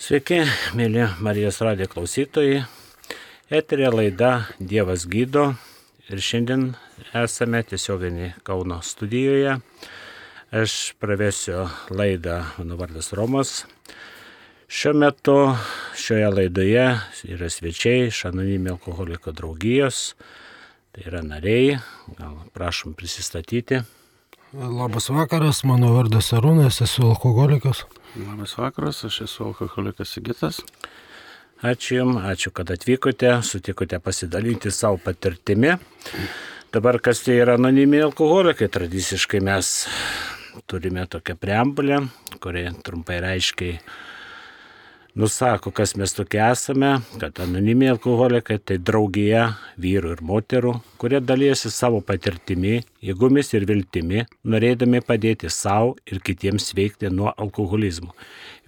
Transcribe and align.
Sveiki, 0.00 0.38
mėly 0.72 1.02
Marijos 1.20 1.58
radijo 1.60 1.90
klausytojai. 1.92 2.62
Eterė 3.52 3.90
laida 3.92 4.30
Dievas 4.56 5.04
gydo 5.04 5.42
ir 6.08 6.22
šiandien 6.24 6.62
esame 7.20 7.60
tiesioginį 7.68 8.30
Kauno 8.40 8.78
studijoje. 8.80 9.58
Aš 10.56 10.78
pravesiu 11.04 11.66
laidą, 11.92 12.38
mano 12.56 12.80
vardas 12.80 13.12
Romas. 13.12 13.52
Šiuo 14.72 14.96
metu 15.04 15.36
šioje 15.92 16.32
laidoje 16.32 16.88
yra 17.36 17.52
svečiai 17.52 18.08
iš 18.08 18.24
Anonimė 18.32 18.78
alkoholiko 18.78 19.36
draugijos. 19.36 20.14
Tai 20.96 21.08
yra 21.12 21.20
nariai, 21.28 21.76
gal 22.16 22.40
prašom 22.56 22.96
prisistatyti. 22.96 23.84
Labas 24.52 25.06
vakaras, 25.06 25.60
mano 25.62 25.92
vardas 25.94 26.32
Arūnas, 26.34 26.80
esu 26.82 27.04
alkoholikas. 27.06 27.84
Labas 28.18 28.56
vakaras, 28.58 29.04
aš 29.06 29.20
esu 29.28 29.44
alkoholikas 29.46 30.10
Sigitas. 30.16 30.58
Ačiū 31.62 32.00
Jums, 32.00 32.18
ačiū, 32.26 32.50
kad 32.50 32.72
atvykote, 32.74 33.30
sutikote 33.46 34.00
pasidalinti 34.02 34.72
savo 34.74 34.98
patirtimi. 35.04 35.76
Dabar 36.74 36.98
kas 36.98 37.22
tai 37.22 37.38
yra 37.44 37.54
anonimiai 37.60 38.02
alkoholikai, 38.08 38.66
tradiciškai 38.66 39.38
mes 39.38 39.86
turime 40.66 41.06
tokią 41.06 41.38
preambulę, 41.38 42.02
kuri 42.42 42.66
trumpai 42.82 43.22
ir 43.22 43.30
aiškiai 43.30 43.78
nusako, 45.14 45.70
kas 45.70 45.94
mes 45.94 46.10
tokie 46.18 46.42
esame, 46.50 46.96
kad 47.22 47.38
anonimiai 47.38 47.94
alkoholikai 47.94 48.58
tai 48.58 48.82
draugija 48.82 49.52
vyrų 49.78 50.16
ir 50.16 50.26
moterų, 50.26 50.80
kurie 50.98 51.22
dalyjasi 51.22 51.70
savo 51.70 52.02
patirtimi, 52.02 52.80
jėgomis 53.04 53.54
ir 53.56 53.66
viltimi, 53.68 54.24
norėdami 54.44 55.00
padėti 55.04 55.50
savo 55.50 55.96
ir 56.06 56.20
kitiems 56.24 56.70
veikti 56.76 57.10
nuo 57.12 57.32
alkoholizmo. 57.36 58.12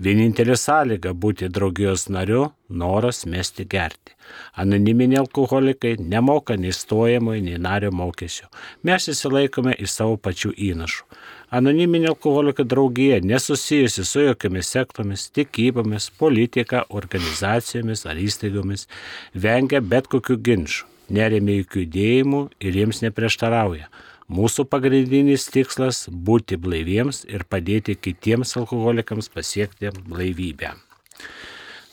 Vienintelė 0.03 0.57
sąlyga 0.57 1.13
būti 1.13 1.51
draugijos 1.53 2.09
nariu- 2.09 2.53
noras 2.83 3.27
mesti 3.27 3.65
gerti. 3.65 4.17
Anoniminiai 4.57 5.21
alkoholikai 5.21 5.97
nemoka 5.99 6.57
nei 6.57 6.73
stojamojo, 6.73 7.43
nei 7.43 7.59
nario 7.59 7.91
mokesčio. 7.91 8.47
Mes 8.83 9.09
įsilaikome 9.09 9.75
iš 9.79 9.91
savo 9.91 10.17
pačių 10.17 10.55
įnašų. 10.57 11.05
Anoniminė 11.53 12.09
alkoholiko 12.09 12.65
draugija 12.65 13.21
nesusijusi 13.21 14.05
su 14.05 14.21
jokiamis 14.21 14.71
sektomis, 14.73 15.31
tikybomis, 15.31 16.11
politika, 16.19 16.87
organizacijomis 16.89 18.07
ar 18.07 18.17
įstaigomis, 18.17 18.87
vengia 19.35 19.81
bet 19.81 20.09
kokių 20.09 20.39
ginčių, 20.47 20.85
neremia 21.11 21.59
jokių 21.61 21.85
judėjimų 21.85 22.41
ir 22.61 22.73
jiems 22.81 23.03
neprieštarauja. 23.05 23.91
Mūsų 24.33 24.65
pagrindinis 24.65 25.45
tikslas- 25.53 26.07
būti 26.29 26.57
blaiviems 26.57 27.25
ir 27.29 27.45
padėti 27.45 27.99
kitiems 28.01 28.57
alkoholikams 28.57 29.29
pasiekti 29.29 29.91
blaivybę. 29.93 30.73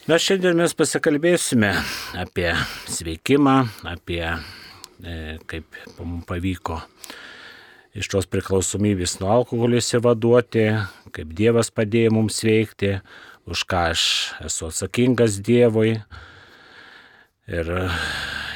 Na, 0.08 0.16
šiandien 0.16 0.56
mes 0.56 0.73
pasikalbėsime 0.73 1.73
apie 2.16 2.54
sveikimą, 2.88 3.58
apie 3.84 4.23
e, 4.23 5.38
kaip 5.46 5.66
mums 6.00 6.23
pavyko 6.26 6.80
iš 8.00 8.08
tos 8.08 8.30
priklausomybės 8.31 9.18
nuo 9.20 9.34
alkoholio 9.34 9.81
įsivaduoti, 9.81 10.66
kaip 11.12 11.36
Dievas 11.36 11.70
padėjo 11.76 12.16
mums 12.16 12.40
veikti, 12.46 13.02
už 13.50 13.66
ką 13.68 13.84
aš 13.92 14.03
esu 14.48 14.70
atsakingas 14.70 15.42
Dievui 15.44 15.98
ir, 17.50 17.72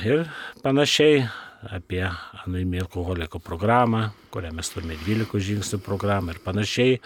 ir 0.08 0.26
panašiai 0.64 1.26
apie 1.74 2.06
anonimį 2.44 2.84
alkoholiko 2.84 3.40
programą, 3.44 4.10
kurią 4.34 4.52
mes 4.56 4.70
turime 4.74 4.98
12 5.02 5.42
žingsnių 5.48 5.80
programą 5.84 6.36
ir 6.36 6.44
panašiai. 6.44 7.00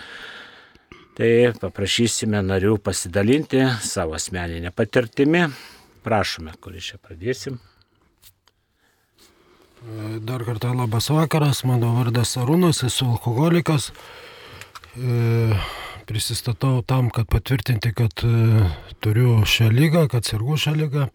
Tai 1.17 1.31
paprašysime 1.57 2.43
narių 2.45 2.75
pasidalinti 2.85 3.63
savo 3.81 4.13
asmeninę 4.17 4.69
patirtimį. 4.75 5.47
Prašome, 6.05 6.53
kurį 6.61 6.83
čia 6.91 6.99
pradėsim. 7.01 7.57
Dar 10.25 10.43
kartą 10.45 10.73
labas 10.73 11.09
vakaras, 11.13 11.63
mano 11.65 11.93
vardas 11.95 12.35
Arūnas, 12.37 12.83
esu 12.85 13.05
alkoholikas. 13.11 13.91
E, 14.97 15.57
prisistatau 16.09 16.81
tam, 16.81 17.11
kad 17.13 17.29
patvirtinti, 17.29 17.93
kad 17.97 18.25
e, 18.25 18.65
turiu 19.01 19.43
šią 19.45 19.69
lygą, 19.73 20.07
kad 20.11 20.25
sergu 20.25 20.57
šią 20.57 20.73
lygą. 20.79 21.07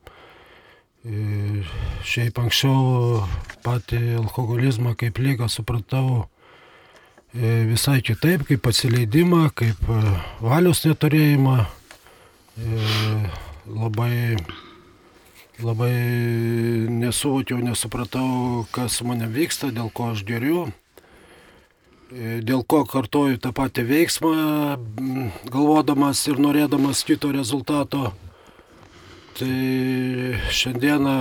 E, 1.03 1.63
šiaip 2.07 2.39
anksčiau 2.39 3.23
patį 3.65 4.19
alkoholizmą 4.21 4.95
kaip 4.99 5.19
lygą 5.19 5.49
supratau 5.51 6.29
visai 7.33 8.03
kitaip, 8.05 8.43
kaip 8.45 8.67
atsileidimą, 8.69 9.47
kaip 9.57 9.87
valios 10.45 10.83
neturėjimą. 10.85 11.55
Labai 13.73 14.37
labai 15.63 15.93
nesuvokiau, 16.91 17.59
nesupratau, 17.63 18.65
kas 18.75 19.01
manim 19.07 19.33
vyksta, 19.33 19.71
dėl 19.75 19.91
ko 19.95 20.13
aš 20.13 20.25
geriu, 20.27 20.67
e, 22.11 22.41
dėl 22.43 22.65
ko 22.65 22.83
kartoju 22.89 23.39
tą 23.43 23.53
patį 23.55 23.87
veiksmą, 23.91 24.33
galvodamas 25.53 26.25
ir 26.29 26.41
norėdamas 26.43 27.05
kito 27.07 27.33
rezultato. 27.35 28.13
Tai 29.39 30.39
šiandieną 30.53 31.17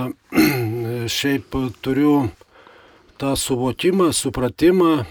šiaip 1.16 1.54
turiu 1.80 2.28
tą 3.18 3.36
suvokimą, 3.36 4.12
supratimą, 4.12 4.92
e, 5.02 5.04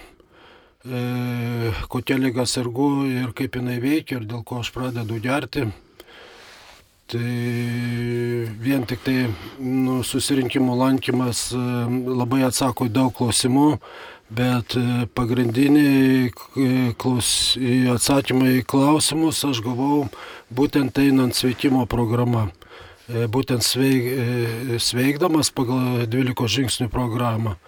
kokia 1.88 2.18
lyga 2.20 2.46
sergu 2.46 3.06
ir 3.10 3.32
kaip 3.34 3.58
jinai 3.58 3.80
veikia 3.82 4.20
ir 4.20 4.28
dėl 4.28 4.44
ko 4.46 4.60
aš 4.62 4.70
pradedu 4.74 5.18
gerti. 5.22 5.66
Tai 7.12 7.20
vien 8.64 8.86
tik 8.88 9.02
tai 9.04 9.26
nu, 9.60 9.98
susirinkimų 10.00 10.78
lankymas 10.80 11.50
e, 11.52 11.58
labai 12.08 12.40
atsako 12.46 12.86
į 12.88 12.92
daug 12.94 13.10
klausimų, 13.18 13.66
bet 14.32 14.78
e, 14.80 15.04
pagrindiniai 15.12 16.30
e, 16.30 16.32
klaus, 16.96 17.58
atsakymai 17.92 18.54
į 18.62 18.64
klausimus 18.64 19.42
aš 19.44 19.60
gavau 19.66 20.06
būtent 20.48 21.02
einant 21.04 21.36
sveikimo 21.36 21.84
programą. 21.84 22.48
Būtent 23.12 23.60
sveik, 23.60 24.78
sveikdamas 24.80 25.50
pagal 25.52 26.06
12 26.08 26.48
žingsnių 26.48 26.88
programą. 26.92 27.58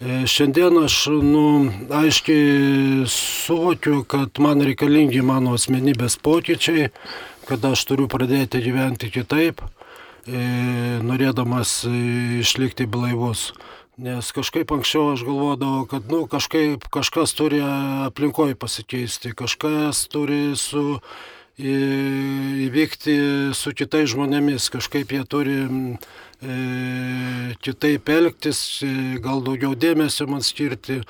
Šiandien 0.00 0.78
aš 0.80 0.94
nu, 1.20 1.44
aiškiai 1.92 3.04
suvokiu, 3.08 3.98
kad 4.08 4.40
man 4.40 4.64
reikalingi 4.64 5.20
mano 5.20 5.52
asmenybės 5.58 6.16
pokyčiai, 6.24 6.88
kad 7.44 7.64
aš 7.68 7.82
turiu 7.84 8.06
pradėti 8.08 8.62
gyventi 8.64 9.10
kitaip, 9.12 9.60
e, 9.60 10.40
norėdamas 11.04 11.82
e, 11.84 11.92
išlikti 12.40 12.86
blaivus. 12.88 13.50
Nes 14.00 14.30
kažkaip 14.32 14.72
anksčiau 14.72 15.10
aš 15.12 15.26
galvodavau, 15.28 15.84
kad 15.90 16.08
nu, 16.08 16.22
kažkaip 16.30 16.86
kažkas 16.88 17.36
turi 17.36 17.60
aplinkoje 17.60 18.56
pasikeisti, 18.56 19.34
kažkas 19.36 20.06
turi 20.08 20.54
su, 20.56 21.02
įvykti 21.60 23.16
su 23.56 23.72
kitais 23.76 24.10
žmonėmis, 24.12 24.70
kažkaip 24.72 25.12
jie 25.12 25.24
turi 25.28 25.58
e, 25.62 26.54
kitaip 27.62 28.08
elgtis, 28.08 28.80
e, 28.82 29.18
gal 29.22 29.42
daugiau 29.44 29.74
dėmesio 29.74 30.28
man 30.30 30.44
skirti. 30.46 31.02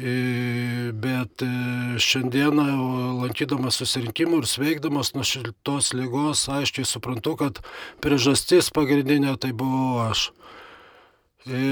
Bet 0.00 1.42
e, 1.44 1.48
šiandieną 2.00 2.66
lankydamas 3.20 3.80
susirinkimų 3.82 4.38
ir 4.40 4.46
sveikdamas 4.48 5.12
nuo 5.16 5.26
šitos 5.26 5.90
lygos, 5.98 6.46
aiškiai 6.48 6.86
suprantu, 6.88 7.34
kad 7.36 7.58
priežastis 8.00 8.70
pagrindinė 8.72 9.34
tai 9.42 9.50
buvau 9.52 10.06
aš. 10.06 10.30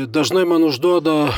Dažnai 0.08 0.46
man 0.48 0.64
užduoda 0.64 1.28
e, 1.28 1.32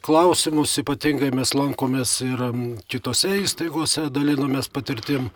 klausimus, 0.00 0.78
ypatingai 0.80 1.28
mes 1.36 1.50
lankomės 1.52 2.14
ir 2.24 2.40
kitose 2.88 3.34
įstaigose, 3.42 4.06
dalinamės 4.08 4.70
patirtim, 4.72 5.26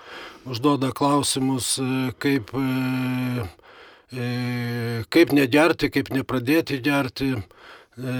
užduoda 0.48 0.88
klausimus, 0.96 1.74
e, 1.76 2.14
kaip, 2.16 2.48
kaip 5.12 5.34
negerti, 5.36 5.90
kaip 5.92 6.08
nepradėti 6.16 6.80
gerti. 6.80 7.34
E, 7.94 8.12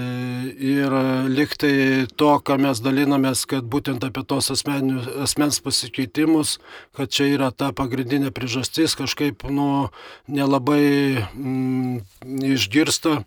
ir 0.55 0.93
liktai 1.27 2.05
to, 2.15 2.29
ką 2.45 2.55
mes 2.61 2.79
dalinamės, 2.85 3.41
kad 3.49 3.65
būtent 3.65 4.05
apie 4.05 4.21
tos 4.23 4.47
asmenių, 4.53 5.01
asmens 5.25 5.57
pasikeitimus, 5.65 6.59
kad 6.95 7.09
čia 7.09 7.27
yra 7.33 7.49
ta 7.49 7.73
pagrindinė 7.75 8.29
priežastis, 8.31 8.93
kažkaip 8.95 9.43
nu, 9.49 9.89
nelabai 10.29 11.25
mm, 11.33 12.05
išgirsta. 12.53 13.23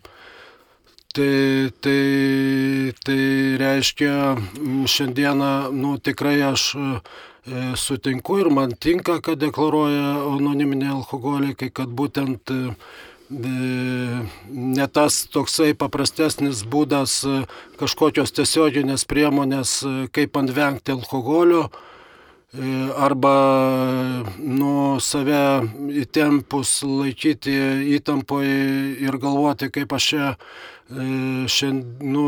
Tai, 1.19 1.69
tai, 1.83 2.93
tai 3.03 3.57
reiškia, 3.59 4.35
mm, 4.39 4.85
šiandieną 4.87 5.71
nu, 5.75 5.97
tikrai 5.99 6.37
aš 6.47 6.63
e, 6.79 6.83
sutinku 7.75 8.37
ir 8.39 8.47
man 8.55 8.71
tinka, 8.71 9.17
kad 9.19 9.41
deklaruoja 9.41 10.13
anoniminiai 10.29 10.93
alkoholikai, 10.93 11.73
kad 11.75 11.91
būtent 11.91 12.53
e, 12.55 12.59
ne 14.79 14.87
tas 14.87 15.19
toksai 15.33 15.73
paprastesnis 15.75 16.63
būdas 16.63 17.19
kažkokios 17.83 18.31
tiesioginės 18.39 19.03
priemonės, 19.03 19.75
kaip 20.15 20.39
anvengti 20.39 20.95
alkoholio, 20.95 21.67
arba 22.97 24.25
nu 24.41 24.97
save 24.99 25.69
įtempus 26.01 26.81
laikyti 26.81 27.53
įtampoje 27.93 28.97
ir 29.05 29.17
galvoti, 29.21 29.69
kaip 29.69 29.93
aš 29.93 30.07
čia 30.09 30.31
šiandien 30.89 32.09
nu, 32.09 32.25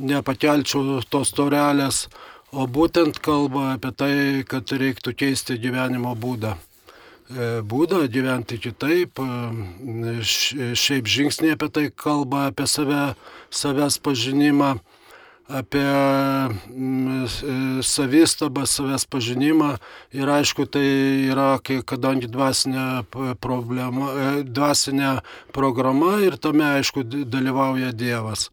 nepakelčiau 0.00 1.02
tos 1.12 1.34
torelės, 1.36 2.08
o 2.56 2.64
būtent 2.64 3.20
kalba 3.20 3.74
apie 3.74 3.92
tai, 3.92 4.14
kad 4.48 4.72
reiktų 4.72 5.12
keisti 5.12 5.58
gyvenimo 5.60 6.16
būdą. 6.16 6.56
Būdą 7.62 8.06
gyventi 8.10 8.56
kitaip, 8.58 9.20
šiaip 10.24 11.06
žingsniai 11.06 11.54
apie 11.54 11.68
tai 11.68 11.84
kalba, 11.92 12.48
apie 12.48 12.66
save, 12.66 13.12
savęs 13.52 14.00
pažinimą 14.02 14.78
apie 15.50 15.86
savistabą, 17.82 18.66
savęs 18.66 19.04
pažinimą 19.10 19.74
ir 20.14 20.30
aišku, 20.30 20.66
tai 20.70 20.86
yra, 21.30 21.58
kadangi 21.60 22.30
dvasinė, 22.30 23.04
problema, 23.42 24.40
dvasinė 24.46 25.18
programa 25.54 26.18
ir 26.22 26.38
tame 26.38 26.66
aišku 26.78 27.04
dalyvauja 27.26 27.92
Dievas. 27.92 28.50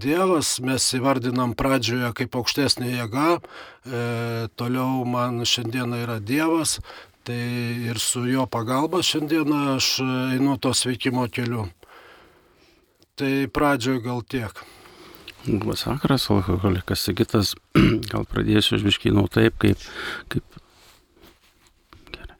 Dievas 0.00 0.56
mes 0.64 0.88
įvardinam 0.96 1.52
pradžioje 1.58 2.12
kaip 2.16 2.36
aukštesnė 2.40 2.94
jėga, 2.94 3.30
toliau 4.56 5.04
man 5.04 5.42
šiandieną 5.44 6.04
yra 6.06 6.20
Dievas, 6.24 6.78
tai 7.26 7.38
ir 7.90 8.00
su 8.00 8.24
jo 8.30 8.46
pagalba 8.50 9.02
šiandieną 9.04 9.64
aš 9.76 9.94
einu 10.34 10.56
to 10.56 10.72
sveikimo 10.74 11.28
keliu. 11.28 11.68
Tai 13.18 13.34
pradžioje 13.52 14.00
gal 14.06 14.22
tiek. 14.24 14.64
Labas 15.46 15.86
vakaras, 15.86 16.30
alkoholikas 16.30 17.00
Sigitas. 17.02 17.56
Gal 18.12 18.22
pradėsiu 18.30 18.78
žviškai 18.78 19.10
nuo 19.10 19.24
taip, 19.26 19.56
kaip, 19.58 19.80
kaip. 20.30 20.58
Gerai. 22.14 22.36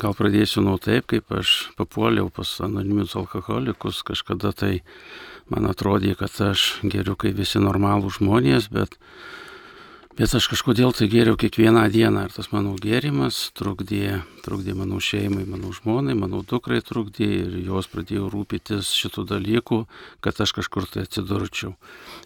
Gal 0.00 0.16
pradėsiu 0.16 0.64
nuo 0.64 0.78
taip, 0.80 1.04
kaip 1.12 1.28
aš 1.36 1.68
papuoliau 1.76 2.30
pas 2.32 2.54
anonimius 2.64 3.12
alkoholikus. 3.20 4.00
Kažkada 4.08 4.54
tai 4.56 4.72
man 5.52 5.68
atrodė, 5.68 6.14
kad 6.16 6.32
aš 6.48 6.78
geriu 6.88 7.18
kaip 7.20 7.36
visi 7.36 7.60
normalų 7.60 8.14
žmonės, 8.16 8.70
bet 8.72 8.96
Bet 10.18 10.32
aš 10.34 10.48
kažkodėl 10.50 10.90
tai 10.98 11.06
geriau 11.06 11.36
kiekvieną 11.38 11.84
dieną 11.94 12.24
ir 12.26 12.32
tas 12.34 12.48
mano 12.50 12.72
gėrimas 12.82 13.36
trukdė, 13.54 14.16
trukdė 14.42 14.72
mano 14.74 14.98
šeimai, 14.98 15.44
mano 15.46 15.70
žmonai, 15.70 16.16
mano 16.18 16.40
dukrai 16.42 16.80
trukdė 16.82 17.28
ir 17.36 17.52
jos 17.68 17.86
pradėjo 17.92 18.26
rūpytis 18.32 18.90
šitų 18.98 19.22
dalykų, 19.30 19.78
kad 20.26 20.40
aš 20.42 20.56
kažkur 20.56 20.88
tai 20.90 21.04
atsidurčiau. 21.06 21.76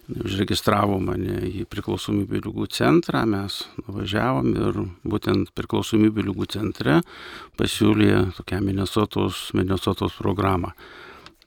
Užregistravo 0.09 0.97
mane 1.05 1.37
į 1.51 1.67
priklausomybių 1.69 2.41
lygų 2.47 2.65
centrą, 2.73 3.27
mes 3.29 3.59
nuvažiavom 3.83 4.49
ir 4.57 4.81
būtent 5.05 5.53
priklausomybių 5.53 6.25
lygų 6.31 6.49
centre 6.57 6.97
pasiūlė 7.61 8.31
tokią 8.39 8.63
Minnesotos, 8.65 9.51
Minnesotos 9.53 10.17
programą. 10.17 10.73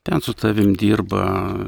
Ten 0.06 0.20
su 0.22 0.30
tavim 0.38 0.76
dirba 0.78 1.24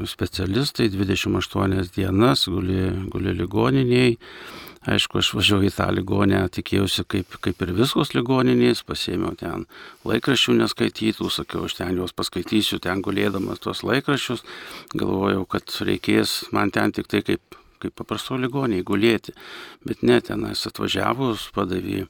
specialistai 0.07 0.87
28 0.87 1.89
dienas, 1.91 2.47
guli, 2.47 2.85
guli 3.11 3.33
ligoniniai, 3.35 4.13
Aišku, 4.87 5.19
aš 5.19 5.33
važiavau 5.35 5.67
į 5.67 5.73
tą 5.75 5.89
ligonę, 5.91 6.39
tikėjausi 6.55 7.03
kaip, 7.11 7.33
kaip 7.43 7.63
ir 7.65 7.73
visos 7.75 8.13
ligoninės, 8.15 8.85
pasėmiau 8.87 9.33
ten 9.35 9.65
laikraščių 10.07 10.55
neskaitytų, 10.61 11.27
sakiau, 11.35 11.65
aš 11.67 11.75
ten 11.81 11.99
juos 11.99 12.15
paskaitysiu, 12.15 12.79
ten 12.79 13.03
gulėdamas 13.03 13.59
tuos 13.59 13.83
laikraščius, 13.83 14.45
galvojau, 14.95 15.43
kad 15.51 15.75
reikės 15.83 16.45
man 16.55 16.71
ten 16.71 16.95
tik 16.95 17.11
tai 17.11 17.25
kaip, 17.27 17.59
kaip 17.83 17.95
paprasto 17.99 18.39
ligoniai 18.39 18.85
gulėti. 18.87 19.35
Bet 19.83 19.99
ne, 19.99 20.21
tenais 20.23 20.63
atvažiavus 20.71 21.49
padavė 21.55 22.05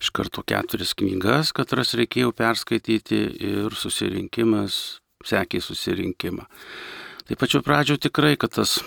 iš 0.00 0.12
karto 0.16 0.46
keturis 0.48 0.96
knygas, 0.96 1.52
katras 1.52 1.92
reikėjo 2.00 2.32
perskaityti 2.32 3.20
ir 3.52 3.76
susirinkimas 3.76 5.02
sekė 5.28 5.60
susirinkimą. 5.60 6.48
Tai 7.28 7.36
pačiu 7.40 7.60
pradžiu 7.64 8.00
tikrai, 8.00 8.34
kad 8.40 8.56
tas 8.56 8.78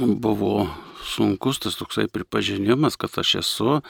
buvo 0.00 0.66
sunkus 1.06 1.60
tas 1.62 1.78
toksai 1.78 2.06
pripažinimas, 2.12 2.98
kad 3.00 3.14
aš 3.22 3.36
esu. 3.42 3.80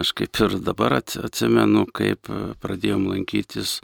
Aš 0.00 0.12
kaip 0.16 0.40
ir 0.42 0.58
dabar 0.64 0.98
atsimenu, 0.98 1.86
kaip 1.94 2.30
pradėjom 2.62 3.08
lankytis, 3.12 3.80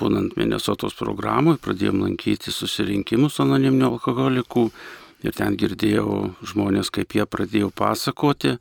būnant 0.00 0.36
Minnesotos 0.38 0.96
programui, 0.98 1.58
pradėjom 1.60 2.02
lankyti 2.06 2.54
susirinkimus 2.54 3.40
anoniminių 3.42 3.94
alkoholikų. 3.94 4.70
Ir 5.20 5.34
ten 5.36 5.52
girdėjau 5.60 6.30
žmonės, 6.48 6.88
kaip 6.88 7.12
jie 7.12 7.26
pradėjo 7.28 7.68
pasakoti, 7.76 8.54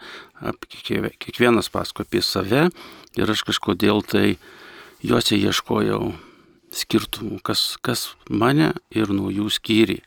kiekvienas 0.68 1.72
pasako 1.72 2.04
apie 2.04 2.20
save 2.20 2.66
ir 3.16 3.32
aš 3.32 3.46
kažkodėl 3.48 4.04
tai 4.04 4.34
juose 5.00 5.40
ieškojau 5.40 6.12
skirtumų, 6.76 7.40
kas, 7.48 7.78
kas 7.82 8.10
mane 8.30 8.74
ir 8.92 9.14
nuo 9.16 9.32
jų 9.32 9.48
skyri. 9.56 10.02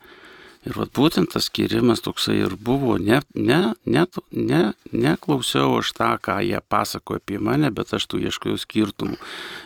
Ir 0.62 0.76
vat 0.78 0.92
būtent 0.94 1.32
tas 1.34 1.48
skirimas 1.48 2.04
toksai 2.04 2.36
ir 2.44 2.52
buvo, 2.54 2.94
ne, 2.94 3.18
ne, 3.34 3.72
ne, 3.82 4.04
ne, 4.30 4.60
neklausiau 4.94 5.80
aš 5.80 5.90
tą, 5.98 6.12
ką 6.22 6.36
jie 6.46 6.60
pasako 6.70 7.16
apie 7.18 7.40
mane, 7.42 7.72
bet 7.74 7.90
aš 7.96 8.06
tų 8.06 8.20
ieškojau 8.28 8.60
skirtumų. 8.62 9.18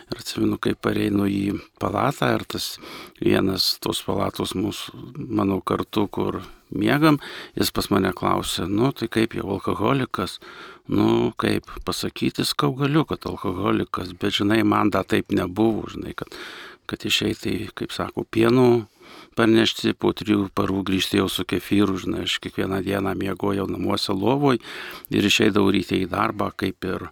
Ir 0.09 0.23
atsimenu, 0.23 0.57
kai 0.57 0.73
pareinu 0.73 1.29
į 1.29 1.59
palatą 1.77 2.31
ir 2.39 2.47
tas 2.49 2.71
vienas 3.21 3.75
tos 3.83 4.01
palatos 4.07 4.55
mūsų, 4.57 4.97
mano 5.37 5.59
kartu, 5.61 6.07
kur 6.09 6.41
miegam, 6.73 7.21
jis 7.53 7.69
pas 7.71 7.91
mane 7.93 8.09
klausė, 8.17 8.65
nu 8.65 8.89
tai 8.89 9.05
kaip 9.13 9.37
jau 9.37 9.45
alkoholikas, 9.53 10.39
nu 10.89 11.29
kaip 11.37 11.69
pasakyti, 11.85 12.41
skau 12.47 12.73
galiu, 12.73 13.05
kad 13.05 13.29
alkoholikas, 13.29 14.17
bet 14.17 14.41
žinai, 14.41 14.63
man 14.65 14.89
da 14.89 15.05
taip 15.05 15.29
nebuvo, 15.29 15.85
žinai, 15.93 16.17
kad, 16.17 16.33
kad 16.89 17.05
išeitai, 17.05 17.67
kaip 17.77 17.93
sako, 17.93 18.25
pienų 18.25 18.87
parnešti, 19.37 19.93
po 19.93 20.13
trijų 20.17 20.49
parų 20.57 20.81
grįžti 20.87 21.21
jau 21.21 21.27
su 21.31 21.45
kefyru, 21.47 21.97
žinai, 22.01 22.25
aš 22.27 22.39
kiekvieną 22.43 22.81
dieną 22.85 23.13
miegojau 23.19 23.67
namuose 23.69 24.15
lovoj 24.15 24.59
ir 25.13 25.29
išeidavau 25.29 25.71
ryte 25.75 25.99
į 25.99 26.09
darbą 26.11 26.49
kaip 26.57 26.87
ir, 26.89 27.09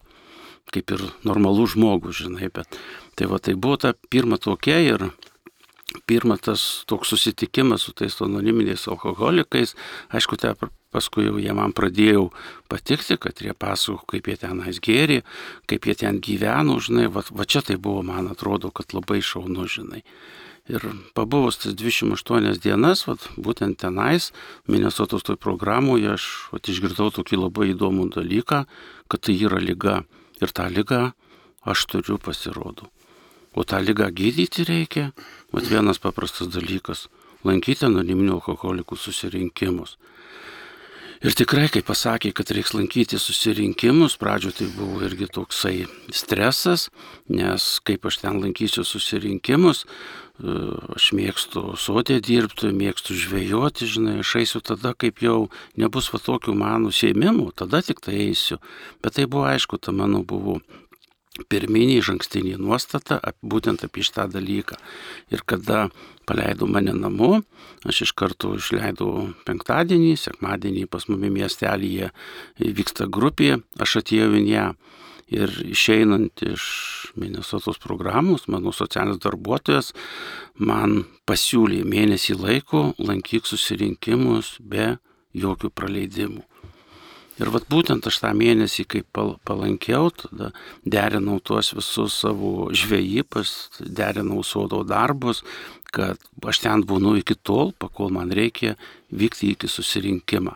kaip 0.73 0.95
ir 0.97 1.05
normalus 1.27 1.75
žmogus, 1.75 2.23
žinai, 2.25 2.49
bet 2.53 2.79
tai 3.15 3.29
va 3.31 3.39
tai 3.39 3.55
buvo 3.55 3.79
ta 3.81 3.93
pirma 4.09 4.41
tokia 4.41 4.81
ir 4.83 5.09
pirmas 6.05 6.41
tas 6.41 6.61
toks 6.89 7.13
susitikimas 7.13 7.85
su 7.85 7.93
tais 7.93 8.15
anoniminiais 8.21 8.87
alkoholikais, 8.91 9.75
aišku, 10.11 10.37
te 10.41 10.51
paskui 10.95 11.27
jau 11.27 11.37
jie 11.41 11.53
man 11.55 11.73
pradėjau 11.75 12.29
patikti, 12.71 13.17
kad 13.21 13.41
jie 13.43 13.53
pasako, 13.57 14.03
kaip 14.11 14.29
jie 14.31 14.37
tenais 14.41 14.79
gėri, 14.83 15.21
kaip 15.69 15.87
jie 15.87 15.95
ten 16.01 16.19
gyveno, 16.23 16.79
žinai, 16.83 17.07
va, 17.11 17.23
va 17.31 17.47
čia 17.47 17.63
tai 17.65 17.77
buvo, 17.77 18.03
man 18.07 18.31
atrodo, 18.31 18.71
kad 18.75 18.95
labai 18.95 19.21
šaunu, 19.23 19.67
žinai. 19.71 20.03
Ir 20.65 20.81
pabuvus 21.13 21.59
tas 21.61 21.75
28 21.77 22.57
dienas, 22.63 23.03
vat, 23.05 23.21
būtent 23.37 23.77
tenais, 23.83 24.31
Minnesotos 24.65 25.21
toj 25.21 25.37
programoje, 25.37 26.15
aš 26.17 26.25
vat, 26.49 26.65
išgirdau 26.65 27.11
tokį 27.13 27.37
labai 27.43 27.69
įdomų 27.75 28.07
dalyką, 28.15 28.63
kad 29.05 29.21
tai 29.21 29.37
yra 29.37 29.61
lyga. 29.61 30.01
Ir 30.41 30.49
tą 30.49 30.65
lygą 30.73 31.13
aš 31.69 31.85
turiu 31.91 32.17
pasirodo. 32.17 32.89
O 33.53 33.63
tą 33.63 33.77
lygą 33.79 34.09
gydyti 34.09 34.65
reikia. 34.65 35.11
Vat 35.53 35.69
vienas 35.69 36.01
paprastas 36.01 36.49
dalykas- 36.49 37.07
lankyti 37.47 37.85
anoniminių 37.85 38.41
alkoholikų 38.41 38.97
susirinkimus. 38.97 39.97
Ir 41.25 41.33
tikrai, 41.33 41.65
kai 41.73 41.81
pasakė, 41.81 42.29
kad 42.37 42.51
reiks 42.53 42.75
lankyti 42.75 43.17
susirinkimus, 43.17 44.13
pradžio 44.21 44.51
tai 44.53 44.67
buvo 44.69 44.99
irgi 45.07 45.25
toksai 45.33 45.87
stresas, 46.13 46.91
nes 47.33 47.65
kaip 47.81 48.05
aš 48.05 48.19
ten 48.21 48.37
lankysiu 48.43 48.83
susirinkimus, 48.85 49.81
e, 49.87 50.53
aš 50.93 51.07
mėgstu 51.17 51.63
sodė 51.81 52.19
dirbti, 52.21 52.69
mėgstu 52.69 53.17
žvejoti, 53.17 53.89
žinai, 53.95 54.19
aš 54.21 54.35
eisiu 54.43 54.61
tada, 54.69 54.93
kaip 54.93 55.23
jau 55.25 55.47
nebus 55.81 56.11
va 56.13 56.21
tokių 56.21 56.53
mano 56.61 56.93
sėmimų, 56.93 57.49
tada 57.57 57.81
tik 57.81 58.05
tai 58.05 58.19
eisiu. 58.27 58.59
Bet 59.01 59.17
tai 59.17 59.25
buvo 59.25 59.49
aišku, 59.49 59.81
ta 59.81 59.95
mano 59.97 60.21
buvo 60.21 60.59
pirminį 61.51 61.99
žankstinį 62.05 62.55
nuostatą 62.61 63.19
būtent 63.43 63.83
apie 63.85 64.05
šitą 64.05 64.27
dalyką. 64.31 64.77
Ir 65.33 65.43
kada 65.47 65.89
paleido 66.25 66.67
mane 66.69 66.95
namo, 66.95 67.41
aš 67.85 68.05
iš 68.07 68.13
karto 68.17 68.55
išleidau 68.57 69.31
penktadienį, 69.47 70.15
sekmadienį 70.19 70.85
pas 70.91 71.07
mumi 71.11 71.31
miestelėje 71.33 72.11
vyksta 72.59 73.09
grupė, 73.11 73.59
aš 73.79 74.01
atėjau 74.03 74.31
į 74.39 74.45
ją. 74.53 74.69
Ir 75.33 75.49
išeinant 75.65 76.43
iš 76.45 76.63
Minnesotos 77.17 77.79
programos, 77.81 78.43
mano 78.45 78.69
socialinis 78.69 79.17
darbuotojas 79.23 79.89
man 80.61 80.99
pasiūlė 81.25 81.81
mėnesį 81.81 82.37
laiko 82.37 82.91
lankyk 83.01 83.49
susirinkimus 83.49 84.59
be 84.61 84.99
jokių 85.33 85.73
praleidimų. 85.73 86.45
Ir 87.35 87.51
vat 87.51 87.65
būtent 87.67 88.05
aš 88.07 88.21
tą 88.23 88.31
mėnesį, 88.37 88.85
kai 88.87 89.01
palankiau, 89.11 90.07
tada 90.15 90.53
derinau 90.87 91.41
tuos 91.43 91.73
visus 91.75 92.15
savo 92.23 92.69
žvejypas, 92.71 93.81
derinau 93.83 94.39
sodo 94.43 94.85
darbus, 94.87 95.43
kad 95.91 96.19
aš 96.47 96.61
ten 96.63 96.85
būnu 96.87 97.17
iki 97.19 97.35
tol, 97.35 97.73
pakol 97.75 98.13
man 98.15 98.31
reikia 98.31 98.77
vykti 99.11 99.51
iki 99.51 99.67
susirinkimą. 99.71 100.55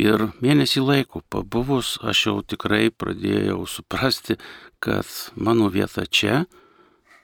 Ir 0.00 0.30
mėnesį 0.40 0.80
laiko 0.86 1.20
pabuvus 1.28 1.98
aš 2.00 2.26
jau 2.26 2.36
tikrai 2.46 2.88
pradėjau 2.88 3.66
suprasti, 3.68 4.38
kad 4.80 5.08
mano 5.36 5.68
vieta 5.68 6.06
čia, 6.08 6.46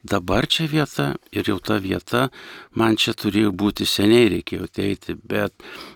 dabar 0.06 0.46
čia 0.46 0.66
vieta 0.70 1.06
ir 1.34 1.48
jau 1.50 1.58
ta 1.60 1.78
vieta, 1.82 2.28
man 2.74 2.96
čia 2.96 3.14
turėjo 3.18 3.52
būti 3.52 3.86
seniai 3.88 4.30
reikėjo 4.36 4.68
ateiti, 4.68 5.16
bet 5.16 5.54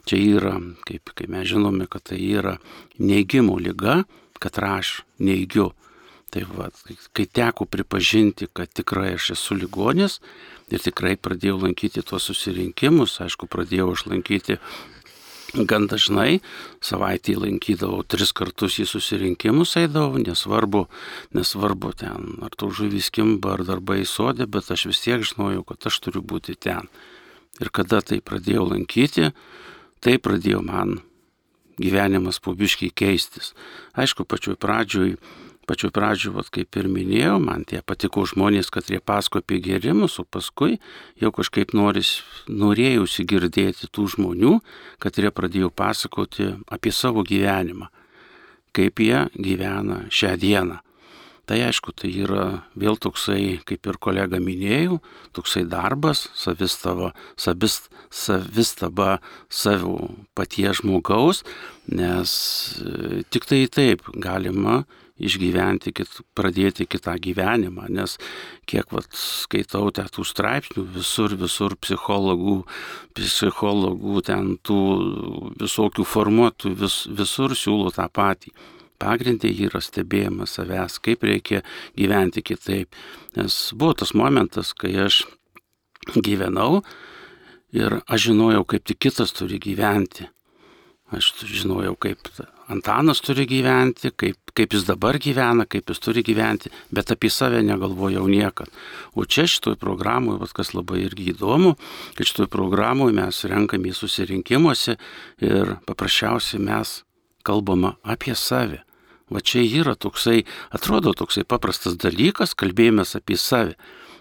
čia 0.08 0.20
yra, 0.20 0.54
kaip, 0.88 1.12
kaip 1.14 1.30
mes 1.32 1.48
žinome, 1.50 1.86
kad 1.90 2.08
tai 2.10 2.20
yra 2.20 2.56
neigimo 2.98 3.58
lyga, 3.58 4.02
kad 4.40 4.58
aš 4.58 5.00
neigiu. 5.18 5.70
Tai 6.30 6.44
va, 6.46 6.68
kai 7.10 7.26
teko 7.26 7.66
pripažinti, 7.66 8.46
kad 8.54 8.70
tikrai 8.70 9.16
aš 9.16 9.32
esu 9.34 9.56
ligonis 9.58 10.20
ir 10.70 10.78
tikrai 10.78 11.16
pradėjau 11.18 11.56
lankyti 11.64 12.04
tuos 12.06 12.28
susirinkimus, 12.30 13.16
aišku, 13.24 13.48
pradėjau 13.50 13.88
aš 13.96 14.06
lankyti 14.12 14.60
gan 15.54 15.86
dažnai, 15.90 16.40
savaitį 16.84 17.36
lankydavau 17.44 18.02
tris 18.06 18.32
kartus 18.36 18.78
į 18.82 18.86
susirinkimus 18.88 19.76
eidavau, 19.80 20.20
nesvarbu, 20.22 20.84
nesvarbu 21.36 21.92
ten, 21.98 22.38
ar 22.46 22.54
tu 22.56 22.70
žuvys 22.74 23.10
kimba, 23.14 23.56
ar 23.56 23.64
darbai 23.66 24.02
sodė, 24.06 24.46
bet 24.46 24.70
aš 24.70 24.88
vis 24.92 25.02
tiek 25.04 25.24
žinojau, 25.26 25.64
kad 25.66 25.90
aš 25.90 26.00
turiu 26.06 26.22
būti 26.22 26.56
ten. 26.58 26.88
Ir 27.60 27.72
kada 27.74 28.00
tai 28.00 28.20
pradėjau 28.24 28.68
lankyti, 28.70 29.32
tai 30.00 30.16
pradėjo 30.22 30.62
man 30.64 31.00
gyvenimas 31.80 32.40
pubiškiai 32.44 32.92
keistis. 32.92 33.54
Aišku, 33.98 34.26
pačioj 34.28 34.58
pradžioj 34.60 35.16
pačiu 35.70 35.92
pradžiu, 35.94 36.34
vat, 36.34 36.50
kaip 36.50 36.74
ir 36.80 36.90
minėjau, 36.90 37.36
man 37.42 37.62
tie 37.68 37.78
patiko 37.86 38.24
žmonės, 38.26 38.72
kad 38.74 38.90
jie 38.90 38.98
pasko 38.98 39.38
apie 39.38 39.60
gerimus, 39.62 40.18
o 40.18 40.26
paskui 40.26 40.80
jau 41.22 41.30
kažkaip 41.36 41.74
noris, 41.78 42.18
norėjusi 42.50 43.26
girdėti 43.30 43.86
tų 43.94 44.08
žmonių, 44.16 44.58
kad 44.98 45.20
jie 45.20 45.30
pradėjo 45.30 45.70
pasakoti 45.70 46.52
apie 46.66 46.90
savo 46.90 47.22
gyvenimą, 47.26 47.90
kaip 48.74 49.02
jie 49.02 49.28
gyvena 49.38 50.06
šią 50.10 50.36
dieną. 50.42 50.80
Tai 51.50 51.56
aišku, 51.66 51.90
tai 51.98 52.12
yra 52.14 52.44
vėl 52.78 52.94
toksai, 52.94 53.56
kaip 53.66 53.88
ir 53.90 53.96
kolega 53.98 54.38
minėjau, 54.38 55.00
toksai 55.34 55.64
darbas, 55.66 56.28
savistava, 56.38 57.08
savist, 57.34 57.88
savistaba 58.06 59.16
savo 59.50 59.96
paties 60.38 60.78
žmogaus, 60.78 61.42
nes 61.90 62.30
e, 62.78 63.24
tik 63.34 63.50
tai 63.50 63.64
taip 63.66 64.06
galima 64.14 64.84
išgyventi, 65.20 65.92
kit, 65.94 66.20
pradėti 66.36 66.86
kitą 66.90 67.14
gyvenimą, 67.22 67.88
nes 67.92 68.16
kiek 68.70 68.90
vat, 68.94 69.08
skaitau 69.16 69.90
tų 69.92 70.24
straipsnių, 70.26 70.84
visur, 70.96 71.36
visur 71.40 71.76
psichologų, 71.80 72.60
psichologų 73.18 74.24
ten 74.26 74.56
tų 74.66 74.80
visokių 75.60 76.06
formuotų, 76.06 76.74
vis, 76.82 77.02
visur 77.06 77.56
siūlo 77.56 77.92
tą 77.94 78.08
patį. 78.08 78.54
Pagrindė 79.00 79.48
yra 79.64 79.80
stebėjimas 79.80 80.58
savęs, 80.58 80.98
kaip 81.00 81.22
reikia 81.24 81.62
gyventi 81.96 82.42
kitaip. 82.44 82.92
Nes 83.38 83.70
buvo 83.72 83.94
tas 84.02 84.12
momentas, 84.12 84.74
kai 84.76 84.92
aš 85.06 85.22
gyvenau 86.12 86.82
ir 87.72 88.00
aš 88.04 88.28
žinojau, 88.28 88.66
kaip 88.68 88.84
tik 88.84 89.00
kitas 89.06 89.32
turi 89.32 89.60
gyventi. 89.62 90.28
Aš 91.16 91.32
žinojau, 91.48 91.96
kaip 91.98 92.28
Antanas 92.70 93.18
turi 93.24 93.48
gyventi, 93.50 94.12
kaip, 94.14 94.52
kaip 94.54 94.74
jis 94.76 94.84
dabar 94.86 95.18
gyvena, 95.18 95.66
kaip 95.66 95.90
jis 95.90 95.98
turi 96.02 96.22
gyventi, 96.26 96.70
bet 96.94 97.10
apie 97.10 97.30
save 97.32 97.64
negalvojau 97.66 98.28
niekad. 98.30 98.70
O 99.18 99.24
čia 99.26 99.48
šitoj 99.50 99.74
programoje, 99.80 100.38
vat, 100.44 100.54
kas 100.54 100.70
labai 100.76 101.02
irgi 101.08 101.32
įdomu, 101.32 101.74
kad 102.14 102.30
šitoj 102.30 102.46
programoje 102.52 103.16
mes 103.16 103.42
renkame 103.50 103.94
susirinkimuose 103.96 104.96
ir 105.42 105.74
paprasčiausiai 105.88 106.62
mes 106.62 107.00
kalbama 107.42 107.96
apie 108.06 108.36
save. 108.38 108.84
Va 109.30 109.42
čia 109.42 109.62
yra 109.62 109.96
toksai, 109.98 110.44
atrodo 110.74 111.14
toksai 111.14 111.44
paprastas 111.46 111.98
dalykas, 111.98 112.54
kalbėjimas 112.58 113.16
apie 113.18 113.38
save, 113.38 113.76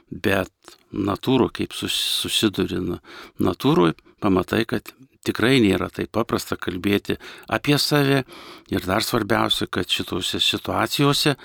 bet 0.10 0.78
natūro, 0.90 1.50
kaip 1.54 1.74
susiduri 1.78 2.82
natūroje, 3.42 3.98
pamatai, 4.22 4.66
kad 4.70 4.94
tikrai 5.30 5.60
nėra 5.64 5.90
taip 5.94 6.12
paprasta 6.18 6.58
kalbėti 6.60 7.20
apie 7.48 7.78
save 7.80 8.24
ir 8.74 8.88
dar 8.88 9.06
svarbiausia, 9.06 9.70
kad 9.72 9.90
šitose 9.90 10.42
situacijose 10.44 11.36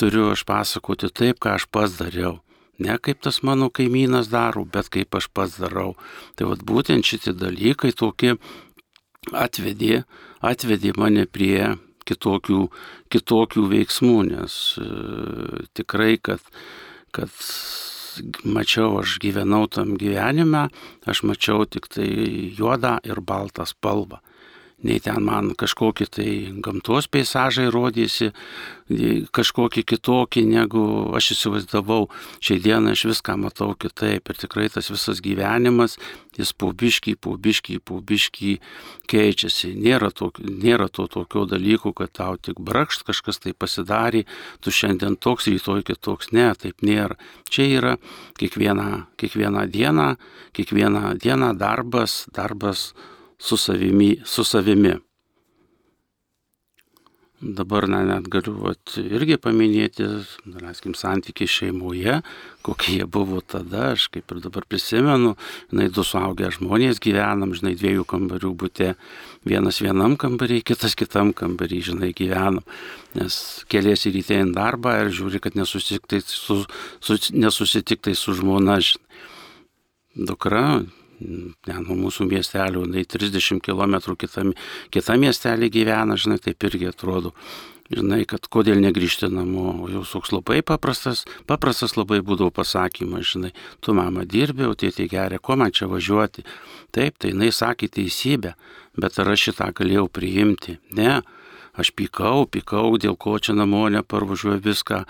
turiu 0.00 0.30
aš 0.32 0.46
pasakoti 0.48 1.12
taip, 1.12 1.40
ką 1.42 1.58
aš 1.58 1.68
pats 1.70 1.98
dariau. 2.00 2.38
Ne 2.80 2.96
kaip 2.96 3.20
tas 3.20 3.42
mano 3.44 3.68
kaimynas 3.68 4.30
daro, 4.32 4.64
bet 4.64 4.88
kaip 4.88 5.14
aš 5.18 5.28
pats 5.36 5.58
darau. 5.60 5.92
Tai 6.36 6.48
vad 6.48 6.64
būtent 6.64 7.04
šitie 7.04 7.34
dalykai 7.36 7.92
tokie 7.92 8.38
atvedė, 9.36 10.04
atvedė 10.40 10.94
mane 10.96 11.26
prie 11.28 11.76
kitokių, 12.08 12.62
kitokių 13.12 13.66
veiksmų, 13.74 14.16
nes 14.30 14.54
e, 14.80 14.86
tikrai, 15.76 16.14
kad, 16.16 16.40
kad 17.12 17.28
mačiau, 18.44 19.00
aš 19.02 19.18
gyvenau 19.22 19.68
tam 19.70 19.94
gyvenime, 20.00 20.68
aš 21.06 21.22
mačiau 21.28 21.66
tik 21.66 21.90
tai 21.92 22.08
juodą 22.56 22.98
ir 23.06 23.20
baltą 23.20 23.66
spalvą 23.68 24.20
nei 24.82 25.00
ten 25.00 25.20
man 25.24 25.52
kažkokie 25.58 26.06
tai 26.08 26.30
gamtos 26.64 27.08
peizažai 27.12 27.68
rodėsi, 27.72 28.30
kažkokie 29.34 29.84
kitokie, 29.86 30.42
negu 30.48 30.82
aš 31.16 31.34
įsivaizdavau. 31.36 32.08
Šiai 32.42 32.62
dieną 32.64 32.94
aš 32.96 33.04
viską 33.12 33.36
matau 33.38 33.74
kitaip 33.78 34.32
ir 34.32 34.40
tikrai 34.40 34.68
tas 34.72 34.90
visas 34.90 35.20
gyvenimas, 35.22 35.98
jis 36.38 36.52
paubiškiai, 36.56 37.18
paubiškiai, 37.20 37.82
paubiškiai 37.84 38.56
keičiasi. 39.10 39.74
Nėra 39.78 40.10
to, 40.16 40.32
nėra 40.40 40.88
to 40.88 41.06
tokio 41.12 41.44
dalyko, 41.50 41.92
kad 41.94 42.14
tau 42.16 42.40
tik 42.40 42.58
brakšt 42.58 43.06
kažkas 43.06 43.42
tai 43.44 43.54
pasidarė, 43.54 44.24
tu 44.64 44.74
šiandien 44.74 45.18
toks, 45.20 45.50
rytoj 45.52 45.84
kitoks. 45.86 46.32
Ne, 46.34 46.50
taip 46.58 46.82
nėra. 46.86 47.20
Čia 47.50 47.68
yra 47.78 47.94
kiekvieną, 48.40 49.06
kiekvieną 49.20 49.68
dieną, 49.70 50.10
kiekvieną 50.56 51.14
dieną 51.20 51.54
darbas, 51.58 52.24
darbas 52.34 52.90
su 53.40 53.56
savimi. 53.56 54.18
Su 54.24 54.44
savimi. 54.44 54.98
Dabar 57.40 57.86
na, 57.88 58.02
net 58.04 58.26
galiu 58.28 58.52
vat, 58.60 58.98
irgi 59.00 59.38
paminėti, 59.40 60.04
leiskim, 60.60 60.92
santykiai 60.92 61.48
šeimoje, 61.48 62.18
kokie 62.60 62.98
jie 62.98 63.06
buvo 63.08 63.40
tada, 63.40 63.94
aš 63.94 64.10
kaip 64.12 64.34
ir 64.34 64.42
dabar 64.44 64.66
prisimenu, 64.68 65.32
žinai, 65.70 65.86
du 65.88 66.04
suaugę 66.04 66.50
žmonės 66.52 67.00
gyvenam, 67.00 67.54
žinai, 67.56 67.72
dviejų 67.80 68.04
kambarių 68.12 68.52
būte, 68.60 68.90
vienas 69.48 69.80
vienam 69.80 70.18
kambarį, 70.20 70.60
kitas 70.68 70.92
kitam 71.00 71.32
kambarį, 71.32 71.80
žinai, 71.88 72.12
gyvenam, 72.12 72.60
nes 73.16 73.40
keliasi 73.72 74.12
ryte 74.18 74.36
į 74.36 74.52
darbą 74.52 74.98
ir 75.00 75.08
žiūri, 75.08 75.40
kad 75.40 75.56
nesusitiktai 75.56 76.20
su, 76.28 76.60
su, 77.00 77.20
nesusitiktai 77.32 78.18
su 78.20 78.36
žmona, 78.36 78.82
žinai. 78.84 79.06
Dukra 80.28 80.82
ne, 81.20 81.80
nuo 81.84 81.96
mūsų 82.06 82.26
miestelio, 82.30 82.84
jinai 82.86 83.04
30 83.08 83.60
km 83.64 83.98
kitam, 84.18 84.54
kitam 84.94 85.20
miestelį 85.24 85.70
gyvena, 85.72 86.16
žinai, 86.20 86.40
taip 86.42 86.68
irgi 86.68 86.90
atrodo. 86.90 87.34
Žinai, 87.90 88.20
kad 88.30 88.44
kodėl 88.46 88.78
negrįžti 88.78 89.26
namo, 89.34 89.88
jau 89.90 90.04
toks 90.06 90.30
labai 90.30 90.60
paprastas, 90.62 91.24
paprastas 91.50 91.96
labai 91.98 92.20
būdavo 92.22 92.52
pasakymas, 92.54 93.32
žinai, 93.32 93.50
tu 93.82 93.96
mama 93.98 94.22
dirbi, 94.22 94.62
o 94.68 94.76
tėtė 94.78 95.08
geria, 95.10 95.40
ko 95.42 95.56
man 95.58 95.74
čia 95.74 95.88
važiuoti. 95.90 96.46
Taip, 96.94 97.18
tai 97.18 97.32
jinai 97.32 97.50
sakė 97.50 97.90
teisybę, 97.98 98.54
bet 98.94 99.18
ar 99.18 99.32
aš 99.34 99.48
šitą 99.48 99.72
galėjau 99.74 100.06
priimti? 100.06 100.76
Ne, 100.94 101.18
aš 101.80 101.92
pykau, 101.96 102.46
pykau, 102.50 102.94
dėl 103.00 103.16
ko 103.20 103.38
čia 103.42 103.54
namo 103.56 103.86
neparvažiuoju 103.92 104.62
viską, 104.64 105.00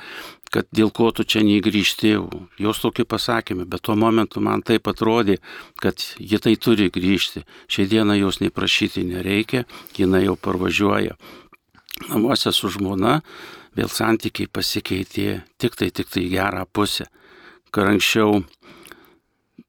kad 0.51 0.67
dėl 0.75 0.91
ko 0.95 1.11
tu 1.15 1.25
čia 1.25 1.43
neįgrįžti. 1.47 2.17
Jos 2.63 2.83
tokį 2.83 3.07
pasakymą, 3.11 3.67
bet 3.71 3.85
tuo 3.87 3.97
momentu 3.99 4.43
man 4.43 4.65
taip 4.67 4.91
atrodė, 4.91 5.39
kad 5.83 6.03
ji 6.19 6.41
tai 6.43 6.57
turi 6.57 6.91
grįžti. 6.91 7.45
Šią 7.71 7.87
dieną 7.93 8.19
jos 8.19 8.41
neprašyti 8.43 9.07
nereikia, 9.07 9.65
jinai 9.99 10.25
jau 10.27 10.37
parvažiuoja. 10.37 11.17
Namuose 12.09 12.53
su 12.57 12.71
žmona 12.73 13.21
vėl 13.77 13.91
santykiai 13.93 14.51
pasikeitė 14.51 15.43
tik 15.61 15.77
tai, 15.79 15.91
tik 15.95 16.11
tai 16.11 16.27
gerą 16.33 16.65
pusę. 16.67 17.07
Kar 17.71 17.93
anksčiau 17.93 18.41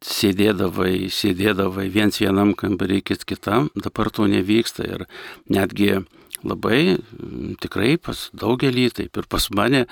sėdėdavai, 0.01 1.11
sėdėdavai 1.13 1.85
viens 1.93 2.17
vienam 2.21 2.55
kambarį, 2.57 3.01
kit 3.05 3.25
kitam, 3.29 3.69
dabar 3.75 4.09
to 4.09 4.25
nevyksta 4.29 4.87
ir 4.87 5.05
netgi 5.49 6.01
labai 6.47 6.97
tikrai 7.61 7.95
pas 8.01 8.29
daugelį, 8.37 8.87
taip 8.97 9.17
ir 9.19 9.27
pas 9.29 9.47
mane, 9.55 9.85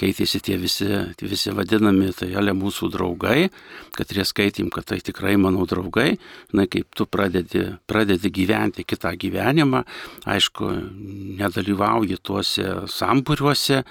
keitėsi 0.00 0.40
tie 0.42 0.56
visi, 0.58 0.88
tie 1.18 1.28
visi 1.30 1.52
vadinami, 1.54 2.10
tai 2.16 2.32
ale 2.38 2.54
mūsų 2.56 2.90
draugai, 2.94 3.48
kad 3.94 4.10
jie 4.10 4.26
skaitym, 4.26 4.70
kad 4.74 4.88
tai 4.90 4.98
tikrai 5.04 5.36
mano 5.40 5.66
draugai, 5.70 6.16
na 6.56 6.66
kaip 6.70 6.90
tu 6.96 7.06
pradedi, 7.06 7.66
pradedi 7.90 8.32
gyventi 8.34 8.86
kitą 8.86 9.14
gyvenimą, 9.20 9.84
aišku, 10.34 10.70
nedalyvauji 11.40 12.18
tuose 12.22 12.78
sambūriuose 12.90 13.82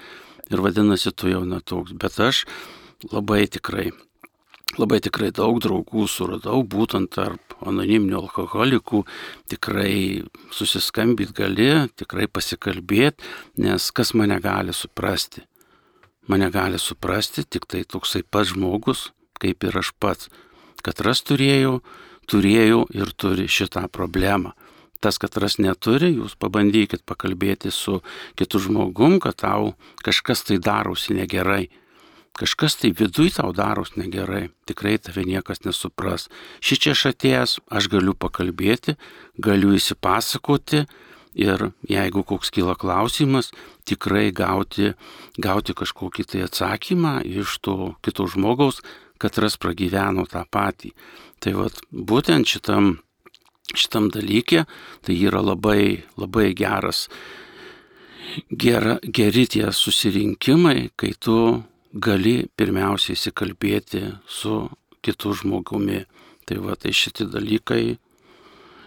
ir 0.52 0.64
vadinasi, 0.64 1.14
tu 1.16 1.32
jau 1.32 1.44
netoks, 1.48 1.96
bet 1.96 2.20
aš 2.20 2.44
labai 3.12 3.44
tikrai 3.48 3.90
labai 4.80 5.00
tikrai 5.04 5.30
daug 5.34 5.58
draugų 5.62 6.06
suradau, 6.10 6.62
būtent 6.62 7.12
tarp 7.14 7.56
anoniminių 7.64 8.18
alkoholikų, 8.22 9.02
tikrai 9.50 10.24
susiskambyti 10.54 11.36
gali, 11.36 11.68
tikrai 11.96 12.28
pasikalbėti, 12.28 13.24
nes 13.64 13.90
kas 13.94 14.14
mane 14.18 14.38
gali 14.42 14.74
suprasti? 14.76 15.44
Mane 16.28 16.48
gali 16.50 16.80
suprasti 16.80 17.44
tik 17.44 17.66
tai 17.68 17.84
toksai 17.84 18.22
pats 18.24 18.54
žmogus, 18.54 19.10
kaip 19.40 19.64
ir 19.64 19.76
aš 19.80 19.92
pats. 20.00 20.30
Katras 20.84 21.20
turėjau, 21.24 21.80
turėjau 22.30 22.84
ir 22.96 23.12
turi 23.16 23.48
šitą 23.48 23.86
problemą. 23.92 24.54
Tas 25.04 25.18
katras 25.20 25.58
neturi, 25.60 26.14
jūs 26.16 26.32
pabandykit 26.40 27.02
pakalbėti 27.04 27.68
su 27.68 27.98
kitu 28.40 28.60
žmogum, 28.66 29.18
kad 29.20 29.36
tau 29.42 29.74
kažkas 30.04 30.46
tai 30.48 30.56
darosi 30.56 31.12
negerai 31.12 31.66
kažkas 32.38 32.78
tai 32.80 32.90
viduj 32.96 33.36
tau 33.38 33.52
daros 33.54 33.94
negerai, 33.98 34.48
tikrai 34.66 34.98
tave 34.98 35.24
niekas 35.26 35.62
nesupras. 35.64 36.28
Ši 36.64 36.78
čia 36.80 36.94
aš 36.96 37.06
atėjęs, 37.12 37.56
aš 37.70 37.88
galiu 37.92 38.14
pakalbėti, 38.18 38.96
galiu 39.38 39.74
įsipasakoti 39.78 40.84
ir 41.34 41.70
jeigu 41.90 42.24
koks 42.26 42.50
kyla 42.54 42.76
klausimas, 42.78 43.50
tikrai 43.86 44.30
gauti, 44.34 44.92
gauti 45.38 45.74
kažkokį 45.74 46.26
tai 46.30 46.44
atsakymą 46.46 47.20
iš 47.26 47.58
to 47.62 47.94
kito 48.02 48.26
žmogaus, 48.30 48.82
kad 49.18 49.38
ras 49.38 49.56
pragyveno 49.60 50.26
tą 50.30 50.44
patį. 50.50 50.92
Tai 51.42 51.54
vad 51.58 51.78
būtent 51.90 52.50
šitam, 52.50 52.98
šitam 53.74 54.10
dalykė 54.14 54.64
tai 55.06 55.18
yra 55.18 55.42
labai, 55.42 56.04
labai 56.18 56.50
geras, 56.56 57.06
gera, 58.50 58.98
geri 59.02 59.46
tie 59.50 59.70
susirinkimai, 59.70 60.90
kai 60.98 61.14
tu 61.18 61.36
gali 61.94 62.48
pirmiausiai 62.56 63.14
įsikalbėti 63.14 64.02
su 64.28 64.64
kitu 65.04 65.34
žmogumi. 65.38 66.04
Tai 66.44 66.58
va, 66.60 66.74
tai 66.76 66.92
šitie 66.92 67.24
dalykai, 67.30 67.96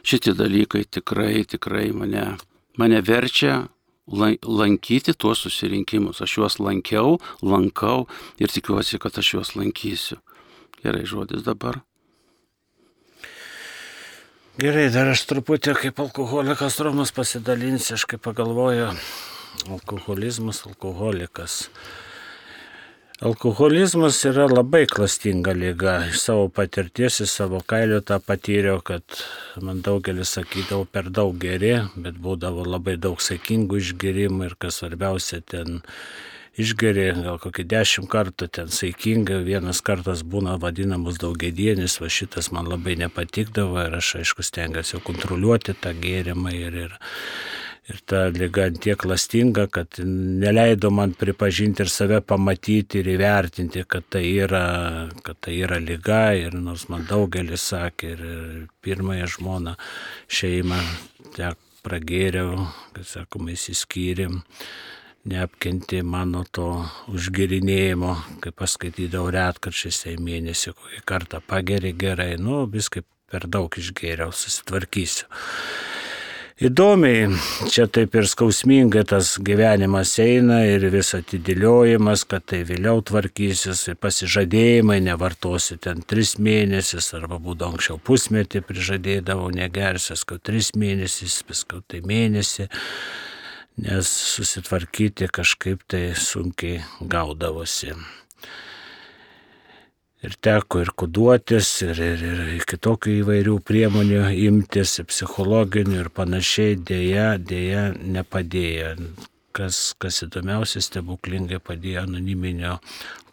šitie 0.06 0.36
dalykai 0.38 0.84
tikrai, 0.86 1.42
tikrai 1.50 1.90
mane, 1.96 2.36
mane 2.78 3.02
verčia 3.02 3.64
lankyti 4.08 5.16
tuos 5.18 5.42
susirinkimus. 5.42 6.22
Aš 6.22 6.38
juos 6.38 6.60
lankiau, 6.62 7.18
lankau 7.42 8.06
ir 8.38 8.54
tikiuosi, 8.54 9.00
kad 9.02 9.18
aš 9.18 9.34
juos 9.34 9.56
lankysiu. 9.58 10.20
Gerai 10.84 11.06
žodis 11.10 11.42
dabar. 11.48 11.82
Gerai, 14.58 14.88
dar 14.94 15.10
aš 15.12 15.22
truputį 15.30 15.76
kaip 15.78 16.00
alkoholikas 16.02 16.80
Romas 16.82 17.12
pasidalinsiu, 17.14 17.94
aš 17.98 18.08
kaip 18.10 18.24
pagalvoju, 18.26 18.88
alkoholizmas, 19.70 20.64
alkoholikas. 20.66 21.68
Alkoholizmas 23.18 24.20
yra 24.30 24.44
labai 24.46 24.84
klastinga 24.86 25.56
lyga. 25.58 25.96
Iš 26.06 26.20
savo 26.22 26.50
patirties, 26.54 27.16
iš 27.26 27.32
savo 27.34 27.64
kailio 27.66 27.98
tą 28.06 28.20
patyriau, 28.22 28.78
kad 28.86 29.02
man 29.58 29.80
daugelis 29.82 30.36
sakydavo 30.38 30.86
per 30.86 31.10
daug 31.10 31.34
geri, 31.42 31.72
bet 31.98 32.20
būdavo 32.22 32.68
labai 32.70 32.94
daug 33.02 33.18
saikingų 33.18 33.82
išgerimų 33.82 34.52
ir 34.52 34.56
kas 34.62 34.78
svarbiausia, 34.84 35.42
ten 35.42 35.82
išgeri 36.62 37.08
gal 37.24 37.42
kokį 37.42 37.66
dešimt 37.74 38.14
kartų 38.14 38.52
ten 38.54 38.70
saikingai, 38.70 39.42
vienas 39.50 39.82
kartas 39.82 40.22
būna 40.22 40.60
vadinamas 40.62 41.18
daugiedienis, 41.18 41.98
va 42.04 42.14
šitas 42.14 42.52
man 42.54 42.70
labai 42.70 43.00
nepatikdavo 43.02 43.82
ir 43.82 43.98
aš 43.98 44.20
aišku 44.22 44.46
stengiuosi 44.46 45.02
kontroliuoti 45.10 45.74
tą 45.82 45.98
gėrimą 46.06 46.54
ir, 46.54 46.84
ir 46.86 47.00
Ir 47.88 48.02
ta 48.04 48.26
lyga 48.36 48.66
tiek 48.84 49.06
lastinga, 49.08 49.64
kad 49.72 50.00
neleido 50.04 50.90
man 50.92 51.14
pripažinti 51.16 51.86
ir 51.86 51.92
save 51.92 52.20
pamatyti 52.20 53.00
ir 53.00 53.08
įvertinti, 53.14 53.86
kad 53.88 54.10
tai 54.12 54.26
yra, 54.44 54.66
kad 55.24 55.40
tai 55.46 55.56
yra 55.64 55.80
lyga. 55.80 56.34
Ir 56.36 56.58
nors 56.60 56.90
man 56.92 57.06
daugelis 57.08 57.70
sakė, 57.72 58.12
ir 58.18 58.26
pirmąją 58.84 59.32
žmoną 59.38 59.78
šeimą 60.28 60.82
tiek 61.38 61.64
pragėriau, 61.88 62.68
kad 62.96 63.08
sakoma, 63.08 63.54
įsiskyrėm, 63.56 64.42
neapkenti 65.32 66.02
mano 66.04 66.44
to 66.52 66.70
užgirinėjimo, 67.16 68.14
kaip 68.44 68.58
paskaitydavau 68.60 69.32
retkarčiais, 69.32 70.04
tai 70.04 70.18
mėnesį 70.20 70.76
kokį 70.76 71.06
kartą 71.08 71.40
pageri 71.40 71.94
gerai, 71.96 72.34
nu 72.36 72.66
viskai 72.72 73.06
per 73.32 73.48
daug 73.52 73.72
išgėriau, 73.80 74.36
susitvarkysiu. 74.36 75.28
Įdomiai, 76.58 77.28
čia 77.70 77.84
taip 77.86 78.16
ir 78.18 78.26
skausmingai 78.26 79.04
tas 79.06 79.36
gyvenimas 79.46 80.16
eina 80.24 80.64
ir 80.66 80.88
vis 80.90 81.12
atidėliojimas, 81.14 82.24
kad 82.26 82.48
tai 82.50 82.64
vėliau 82.66 83.04
tvarkysis, 83.06 83.84
pasižadėjimai, 84.02 84.98
nevartosiu 85.06 85.78
ten 85.78 86.02
tris 86.02 86.34
mėnesius, 86.42 87.12
arba 87.14 87.38
būdavo 87.38 87.76
anksčiau 87.76 88.02
pusmetį 88.02 88.64
prižadėdavau, 88.66 89.54
negersiu, 89.54 90.18
kad 90.26 90.42
tris 90.50 90.74
mėnesius, 90.74 91.44
paskui 91.46 91.86
tai 91.86 92.02
mėnesį, 92.10 92.72
nes 93.86 94.20
susitvarkyti 94.34 95.30
kažkaip 95.30 95.86
tai 95.86 96.08
sunkiai 96.18 96.82
gaudavosi 97.06 97.94
ir 100.26 100.36
teko 100.42 100.82
ir 100.84 100.92
kuduotis, 100.98 101.70
ir, 101.86 102.02
ir, 102.02 102.26
ir 102.58 102.66
kitokių 102.70 103.20
įvairių 103.22 103.58
priemonių 103.68 104.24
imtis, 104.48 104.98
psichologinių 105.12 106.02
ir 106.06 106.12
panašiai, 106.14 106.78
dėja, 106.78 107.36
dėja 107.38 107.92
nepadėjo. 107.98 108.96
Kas, 109.58 109.96
kas 109.98 110.22
įdomiausia, 110.22 110.84
stebuklingai 110.86 111.58
padėjo 111.64 112.04
anoniminio 112.06 112.76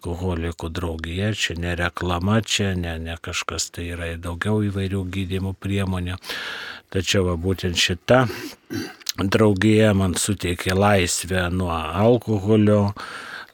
alkoholikų 0.04 0.68
draugija, 0.72 1.32
čia 1.36 1.56
ne 1.60 1.74
reklama, 1.76 2.40
čia 2.40 2.74
ne, 2.76 2.98
ne 3.00 3.16
kažkas, 3.20 3.70
tai 3.72 3.88
yra 3.94 4.10
daugiau 4.20 4.60
įvairių 4.68 5.04
gydymų 5.12 5.54
priemonių. 5.60 6.16
Tačiau 6.92 7.24
va, 7.28 7.36
būtent 7.40 7.76
šita 7.80 8.26
draugija 9.18 9.94
man 9.96 10.16
suteikė 10.18 10.76
laisvę 10.76 11.48
nuo 11.54 11.72
alkoholio, 11.72 12.92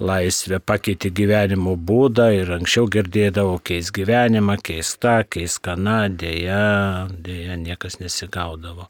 laisvę, 0.01 0.61
pakeitė 0.65 1.11
gyvenimo 1.13 1.75
būdą 1.77 2.31
ir 2.39 2.51
anksčiau 2.57 2.89
girdėdavo 2.93 3.59
keis 3.65 3.93
gyvenimą, 3.95 4.57
keis 4.65 4.95
tą, 5.01 5.21
keis 5.29 5.59
kaną, 5.63 6.01
dėja, 6.21 7.11
dėja 7.13 7.59
niekas 7.61 8.01
nesigaudavo. 8.01 8.89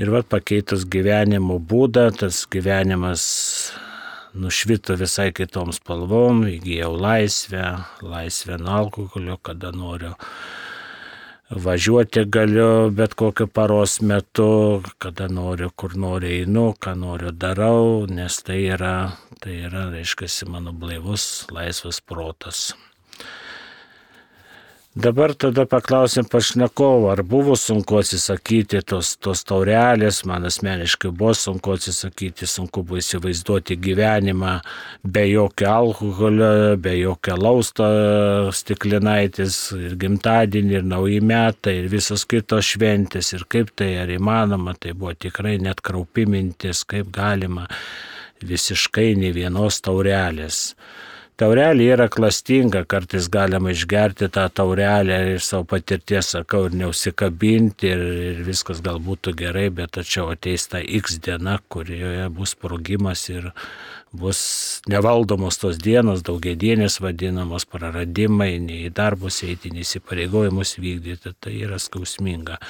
Ir 0.00 0.12
vad 0.14 0.30
pakeitus 0.32 0.86
gyvenimo 0.88 1.58
būdą, 1.58 2.06
tas 2.22 2.44
gyvenimas 2.50 3.24
nušvito 4.32 4.94
visai 4.96 5.28
kitom 5.36 5.74
spalvom, 5.74 6.46
įgyjau 6.48 6.94
laisvę, 6.96 7.66
laisvę 8.06 8.60
nuo 8.62 8.76
alkoholio, 8.84 9.36
kada 9.42 9.74
noriu 9.74 10.14
važiuoti 11.50 12.24
galiu 12.24 12.90
bet 12.94 13.14
kokiu 13.14 13.46
paros 13.46 14.00
metu, 14.00 14.82
kada 14.98 15.28
noriu, 15.28 15.70
kur 15.74 15.96
noriu 15.98 16.30
einu, 16.30 16.66
ką 16.78 16.94
noriu 16.94 17.32
darau, 17.32 18.06
nes 18.06 18.42
tai 18.46 18.60
yra, 18.70 18.94
tai 19.42 19.56
yra, 19.66 19.88
reiškia, 19.90 20.30
mano 20.48 20.72
blaivus, 20.72 21.46
laisvas 21.50 22.00
protas. 22.00 22.70
Dabar 24.96 25.34
tada 25.38 25.66
paklausim 25.70 26.24
pašnekovo, 26.26 27.12
ar 27.12 27.20
buvo 27.22 27.54
sunku 27.54 28.00
atsisakyti 28.00 28.80
tos, 28.82 29.12
tos 29.22 29.44
taurelės, 29.46 30.24
man 30.26 30.48
asmeniškai 30.48 31.12
buvo 31.14 31.30
sunku 31.38 31.76
atsisakyti, 31.76 32.48
sunku 32.50 32.82
buvo 32.82 32.98
įsivaizduoti 32.98 33.76
gyvenimą 33.78 34.56
be 35.06 35.22
jokio 35.30 35.68
alkoholio, 35.70 36.74
be 36.82 36.96
jokio 36.98 37.36
lausto 37.38 37.86
stiklinaitis 38.50 39.60
ir 39.78 39.94
gimtadienį, 39.94 40.74
ir 40.80 40.88
nauji 40.90 41.20
metai, 41.22 41.76
ir 41.84 41.86
visos 41.92 42.26
kitos 42.26 42.72
šventės, 42.72 43.30
ir 43.38 43.44
kaip 43.46 43.70
tai 43.78 43.92
ar 44.02 44.10
įmanoma, 44.10 44.74
tai 44.74 44.96
buvo 44.98 45.14
tikrai 45.14 45.60
net 45.62 45.84
kraupimintis, 45.86 46.82
kaip 46.82 47.14
galima 47.14 47.68
visiškai 48.42 49.14
ne 49.22 49.30
vienos 49.38 49.78
taurelės. 49.86 50.72
Taurelė 51.40 51.86
yra 51.94 52.04
klastinga, 52.12 52.82
kartais 52.84 53.24
galima 53.32 53.70
išgerti 53.72 54.26
tą 54.28 54.42
taurelę 54.52 55.16
ir 55.30 55.38
savo 55.40 55.64
patirties 55.70 56.34
sakau 56.34 56.66
ir 56.68 56.74
neusikabinti 56.76 57.88
ir, 57.88 58.02
ir 58.26 58.42
viskas 58.44 58.82
gal 58.84 58.98
būtų 59.00 59.32
gerai, 59.38 59.70
bet 59.72 59.94
tačiau 59.96 60.26
ateis 60.34 60.68
ta 60.68 60.82
X 60.84 61.16
diena, 61.24 61.54
kurioje 61.72 62.26
bus 62.36 62.52
sprogimas 62.52 63.22
ir 63.32 63.46
bus 64.12 64.42
nevaldomos 64.92 65.56
tos 65.62 65.80
dienos, 65.80 66.20
daugiedienės 66.28 66.98
vadinamos 67.00 67.64
praradimai, 67.64 68.50
nei 68.60 68.82
į 68.90 68.92
darbus 69.00 69.40
eiti, 69.48 69.72
nei 69.72 69.86
įsipareigojimus 69.86 70.74
vykdyti, 70.76 71.32
tai 71.40 71.54
yra 71.64 71.80
skausminga. 71.80 72.60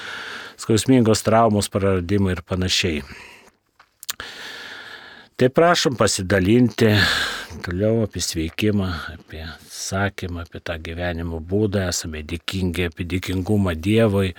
Skausmingos 0.63 1.27
traumos, 1.27 1.73
praradimai 1.75 2.39
ir 2.39 2.45
panašiai. 2.47 3.03
Tai 5.41 5.51
prašom 5.59 5.99
pasidalinti 5.99 6.95
toliau 7.65 8.05
apie 8.05 8.23
sveikimą, 8.25 8.91
apie 9.15 9.47
sakymą, 9.71 10.45
apie 10.47 10.63
tą 10.65 10.79
gyvenimo 10.83 11.41
būdą, 11.41 11.89
esame 11.91 12.23
dėkingi 12.27 12.91
apie 12.91 13.09
dėkingumą 13.09 13.75
Dievui, 13.79 14.35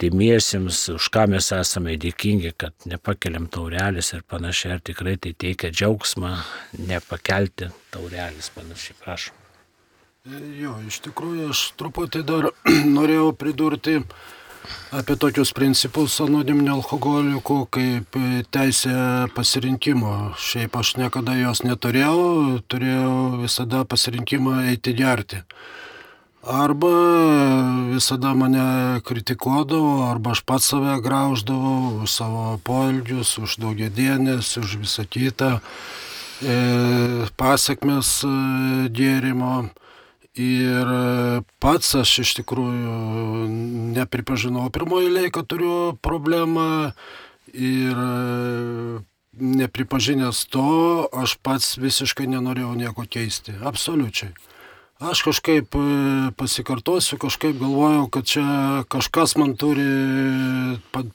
artimiesiems, 0.00 0.88
už 0.96 1.10
ką 1.12 1.26
mes 1.28 1.50
esame 1.52 1.92
dėkingi, 2.00 2.54
kad 2.56 2.72
nepakeliam 2.88 3.50
taurelės 3.52 4.14
ir 4.16 4.22
panašiai, 4.24 4.78
ar 4.78 4.80
tikrai 4.80 5.18
tai 5.20 5.34
teikia 5.36 5.68
džiaugsmą, 5.68 6.30
nepakelti 6.88 7.68
taurelės 7.92 8.48
panašiai, 8.54 8.96
prašom. 9.02 9.36
Jo, 10.56 10.78
iš 10.88 11.02
tikrųjų 11.04 11.50
aš 11.52 11.60
truputį 11.76 12.24
dar 12.24 12.48
norėjau 12.96 13.34
pridurti 13.36 13.98
apie 14.94 15.16
tokius 15.20 15.52
principus 15.56 16.16
anoniminio 16.22 16.76
alkoholikų 16.78 17.58
kaip 17.74 18.16
teisė 18.54 18.94
pasirinkimo. 19.36 20.34
Šiaip 20.38 20.76
aš 20.80 20.94
niekada 21.00 21.36
jos 21.38 21.62
neturėjau, 21.66 22.60
turėjau 22.70 23.42
visada 23.44 23.84
pasirinkimą 23.84 24.64
eiti 24.72 24.96
gerti. 24.98 25.44
Arba 26.40 26.88
visada 27.92 28.32
mane 28.34 29.00
kritikuodavo, 29.04 30.06
arba 30.08 30.32
aš 30.32 30.40
pats 30.48 30.70
save 30.72 30.96
grauždavau 31.04 32.00
už 32.00 32.10
savo 32.10 32.44
poelgius, 32.64 33.36
už 33.36 33.58
daugiadienės, 33.60 34.56
už 34.56 34.78
visą 34.80 35.04
kitą 35.04 35.58
e, 36.40 37.28
pasiekmes 37.36 38.24
e, 38.24 38.32
gėrimo. 38.88 39.68
Ir 40.38 40.90
pats 41.58 41.94
aš 41.98 42.10
iš 42.22 42.34
tikrųjų 42.38 43.48
nepripažinau 43.96 44.68
pirmoji 44.70 45.08
eilė, 45.08 45.30
kad 45.34 45.48
turiu 45.50 45.96
problemą 45.98 46.92
ir 47.50 47.98
nepripažinęs 49.40 50.44
to, 50.54 51.08
aš 51.10 51.34
pats 51.42 51.74
visiškai 51.82 52.28
nenorėjau 52.30 52.76
nieko 52.78 53.06
keisti. 53.10 53.56
Absoliučiai. 53.58 54.30
Aš 55.00 55.22
kažkaip 55.24 55.72
pasikartosiu, 56.36 57.16
kažkaip 57.16 57.56
galvojau, 57.56 58.02
kad 58.12 58.26
čia 58.28 58.82
kažkas 58.92 59.32
man 59.40 59.54
turi 59.56 59.86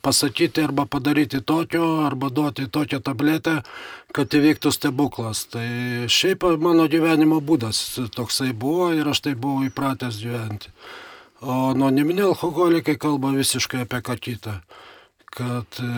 pasakyti 0.01 0.63
arba 0.65 0.87
padaryti 0.89 1.41
tokio, 1.45 2.01
arba 2.01 2.31
duoti 2.33 2.65
tokią 2.65 2.97
tabletę, 3.05 3.59
kad 4.09 4.33
įvyktų 4.33 4.71
stebuklas. 4.73 5.43
Tai 5.53 5.67
šiaip 6.09 6.47
mano 6.57 6.87
gyvenimo 6.89 7.37
būdas 7.45 7.83
toksai 8.17 8.55
buvo 8.57 8.89
ir 8.97 9.05
aš 9.13 9.21
tai 9.27 9.35
buvau 9.37 9.67
įpratęs 9.69 10.17
gyventi. 10.17 10.73
O 11.45 11.69
anoniminiai 11.75 12.31
alkoholikai 12.31 12.97
kalba 12.97 13.35
visiškai 13.37 13.83
apie 13.85 14.01
ką 14.01 14.17
kitą. 14.17 14.55
Kad 15.35 15.77
e, 15.83 15.91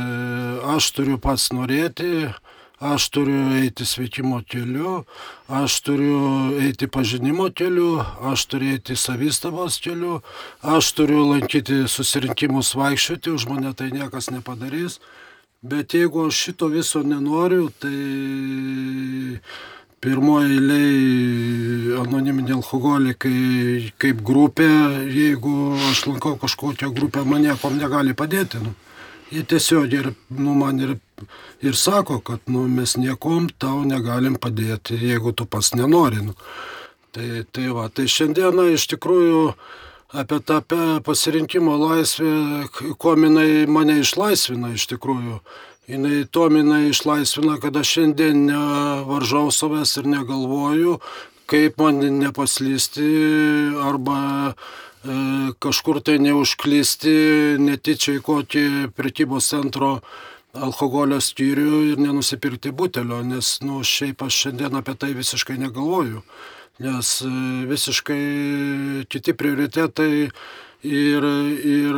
aš 0.76 0.92
turiu 0.98 1.16
pats 1.24 1.54
norėti, 1.56 2.34
aš 2.80 3.10
turiu 3.10 3.58
eiti 3.58 3.86
sveikimo 3.86 4.42
keliu, 4.46 5.04
aš 5.48 5.82
turiu 5.82 6.58
eiti 6.62 6.88
pažinimo 6.88 7.50
keliu, 7.50 8.04
aš 8.22 8.46
turiu 8.46 8.76
eiti 8.76 8.96
savistabos 8.96 9.80
keliu, 9.82 10.22
aš 10.62 10.92
turiu 10.94 11.26
lankyti 11.32 11.88
susirinkimus 11.90 12.76
vaikščioti, 12.78 13.34
už 13.34 13.48
mane 13.50 13.74
tai 13.74 13.90
niekas 13.92 14.30
nepadarys. 14.30 15.00
Bet 15.62 15.94
jeigu 15.98 16.28
aš 16.28 16.38
šito 16.38 16.68
viso 16.70 17.02
nenoriu, 17.02 17.72
tai 17.82 19.42
pirmoji 20.00 20.54
eiliai 20.54 21.98
anoniminiai 22.04 22.60
alkoholikai 22.60 23.94
kaip 23.98 24.22
grupė, 24.22 24.70
jeigu 25.10 25.74
aš 25.90 26.06
lankau 26.12 26.38
kažkokią 26.38 26.94
grupę, 26.94 27.26
man 27.26 27.42
niekom 27.42 27.82
negali 27.82 28.14
padėti. 28.14 28.62
Nu. 28.62 28.78
Jie 29.32 29.44
tiesiog 29.44 29.94
ir, 29.94 30.12
nu, 30.32 30.54
man 30.56 30.80
ir, 30.80 30.96
ir 31.62 31.76
sako, 31.76 32.22
kad 32.24 32.46
nu, 32.48 32.64
mes 32.72 32.96
niekom 32.96 33.50
tau 33.60 33.84
negalim 33.84 34.38
padėti, 34.40 34.96
jeigu 34.96 35.34
tu 35.36 35.46
pas 35.46 35.74
nenori. 35.76 36.24
Nu. 36.30 36.36
Tai, 37.12 37.44
tai, 37.52 37.68
va, 37.76 37.90
tai 37.92 38.08
šiandieną 38.12 38.70
iš 38.76 38.88
tikrųjų 38.94 39.42
apie 40.16 40.40
tą 40.48 40.62
pasirinkimo 41.04 41.76
laisvę, 41.82 42.32
kuo 43.02 43.16
jinai 43.20 43.66
mane 43.68 44.00
išlaisvina 44.04 44.72
iš 44.78 44.88
tikrųjų. 44.94 45.42
Jinai 45.88 46.26
to 46.32 46.50
minai 46.52 46.90
išlaisvina, 46.90 47.62
kad 47.64 47.76
aš 47.80 47.94
šiandien 47.96 48.42
nevaržau 48.50 49.48
savęs 49.56 49.94
ir 50.02 50.10
negalvoju, 50.12 50.98
kaip 51.48 51.80
man 51.80 52.02
nepaslysti 52.20 53.08
arba 53.80 54.18
kažkur 55.64 56.02
tai 56.04 56.18
neužklysti 56.24 57.14
netyčia 57.62 58.18
į 58.18 58.24
kokį 58.26 58.66
prekybos 58.98 59.52
centro 59.54 60.00
alkoholio 60.58 61.20
skyrių 61.22 61.82
ir 61.92 62.02
nenusipirkti 62.02 62.74
butelio, 62.74 63.22
nes, 63.24 63.58
nu, 63.62 63.84
šiaip 63.86 64.24
aš 64.26 64.44
šiandien 64.44 64.80
apie 64.80 64.96
tai 64.98 65.12
visiškai 65.18 65.60
negalvoju 65.62 66.24
nes 66.80 67.22
e, 67.22 67.30
visiškai 67.68 68.24
kiti 69.10 69.34
prioritetai 69.34 70.28
ir, 70.88 71.28
ir, 71.66 71.98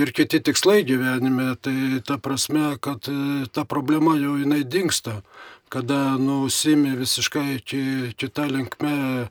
ir 0.00 0.12
kiti 0.16 0.40
tikslai 0.40 0.82
gyvenime. 0.88 1.52
Tai 1.60 1.76
ta 2.06 2.18
prasme, 2.22 2.76
kad 2.80 3.08
e, 3.10 3.46
ta 3.52 3.64
problema 3.68 4.16
jau 4.20 4.36
jinai 4.40 4.64
dinksta, 4.64 5.20
kada 5.68 6.16
nusimi 6.20 6.96
visiškai 6.96 7.60
kita 8.16 8.48
linkme, 8.48 8.96
e, 9.24 9.28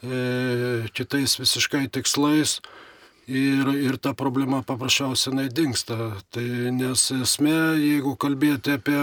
kitais 0.00 1.38
visiškai 1.40 1.88
tikslais. 1.92 2.58
Ir, 3.28 3.68
ir 3.76 3.98
ta 4.00 4.14
problema 4.16 4.62
paprasčiausiai 4.64 5.34
jinai 5.34 5.50
dinksta. 5.52 6.14
Tai 6.32 6.46
nes 6.72 7.02
esmė, 7.12 7.58
jeigu 7.76 8.14
kalbėti 8.16 8.78
apie 8.78 9.02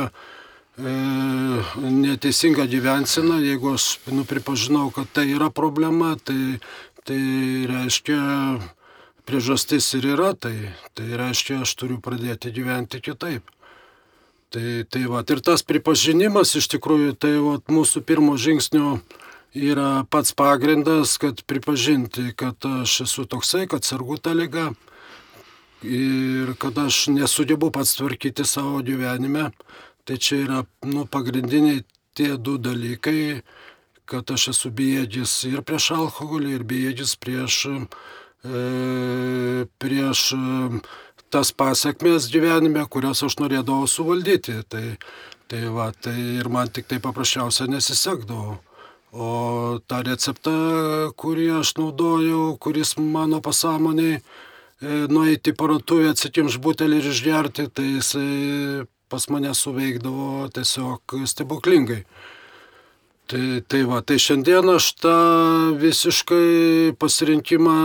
E, 0.77 0.91
neteisingą 1.91 2.67
gyvenseną, 2.67 3.39
jeigu 3.39 3.73
aš 3.77 3.99
nu, 4.11 4.25
pripažinau, 4.27 4.89
kad 4.91 5.07
tai 5.07 5.29
yra 5.31 5.47
problema, 5.47 6.17
tai, 6.19 6.59
tai 7.07 7.19
reiškia 7.71 8.19
priežastis 9.23 9.87
ir 9.95 10.09
yra 10.17 10.33
tai. 10.35 10.75
Tai 10.91 11.07
reiškia, 11.21 11.61
aš 11.63 11.77
turiu 11.79 12.01
pradėti 12.03 12.51
gyventi 12.51 12.99
kitaip. 12.99 13.47
Tai, 14.51 14.83
tai 14.91 15.05
va, 15.07 15.23
ir 15.23 15.39
tas 15.39 15.63
pripažinimas 15.63 16.51
iš 16.59 16.67
tikrųjų, 16.75 17.15
tai 17.15 17.37
va, 17.39 17.55
mūsų 17.71 18.03
pirmo 18.03 18.35
žingsnio 18.35 18.97
yra 19.55 20.03
pats 20.11 20.35
pagrindas, 20.35 21.17
kad 21.17 21.41
pripažinti, 21.47 22.33
kad 22.35 22.59
aš 22.83 23.01
esu 23.07 23.25
toksai, 23.25 23.65
kad 23.71 23.87
sergu 23.87 24.19
tą 24.19 24.35
lygą 24.35 24.73
ir 25.85 26.55
kad 26.59 26.77
aš 26.81 27.07
nesugebu 27.13 27.71
pats 27.71 27.95
tvarkyti 27.95 28.45
savo 28.47 28.81
gyvenime, 28.83 29.51
Tai 30.05 30.17
čia 30.21 30.43
yra 30.43 30.59
nu, 30.85 31.07
pagrindiniai 31.09 31.81
tie 32.13 32.35
du 32.37 32.59
dalykai, 32.61 33.41
kad 34.05 34.29
aš 34.29 34.51
esu 34.51 34.69
bejėgis 34.69 35.33
ir 35.49 35.63
prieš 35.65 35.87
alkoholį, 35.95 36.51
ir 36.59 36.65
bejėgis 36.69 37.15
prieš, 37.17 37.55
e, 38.45 38.59
prieš 39.81 40.21
e, 40.37 40.43
tas 41.33 41.49
pasiekmes 41.57 42.29
gyvenime, 42.29 42.85
kurias 42.85 43.23
aš 43.25 43.39
norėdavau 43.41 43.89
suvaldyti. 43.89 44.59
Tai, 44.69 44.85
tai, 45.49 45.63
va, 45.73 45.89
tai 45.89 46.13
ir 46.37 46.53
man 46.53 46.69
tik 46.69 46.85
tai 46.91 47.01
paprasčiausia 47.01 47.65
nesisekdavo. 47.65 48.59
O 49.15 49.79
tą 49.87 50.01
receptą, 50.03 50.51
kurį 51.15 51.47
aš 51.61 51.77
naudojau, 51.79 52.57
kuris 52.59 52.97
mano 52.99 53.39
pasąmoniai, 53.39 54.17
e, 54.19 54.21
nueiti 55.07 55.53
paratuvę, 55.55 56.09
atsikimš 56.11 56.57
butelį 56.59 56.99
ir 56.99 57.07
išgerti, 57.13 57.69
tai 57.71 57.85
jisai 57.93 58.83
pas 59.07 59.29
mane 59.31 59.53
suveikdavo 59.55 60.49
tiesiog 60.51 61.15
stebuklingai. 61.31 62.03
Tai, 63.25 63.63
tai 63.65 63.81
va, 63.87 64.03
tai 64.05 64.19
šiandien 64.21 64.67
aš 64.75 64.91
tą 65.01 65.15
visiškai 65.81 66.93
pasirinkimą 67.01 67.77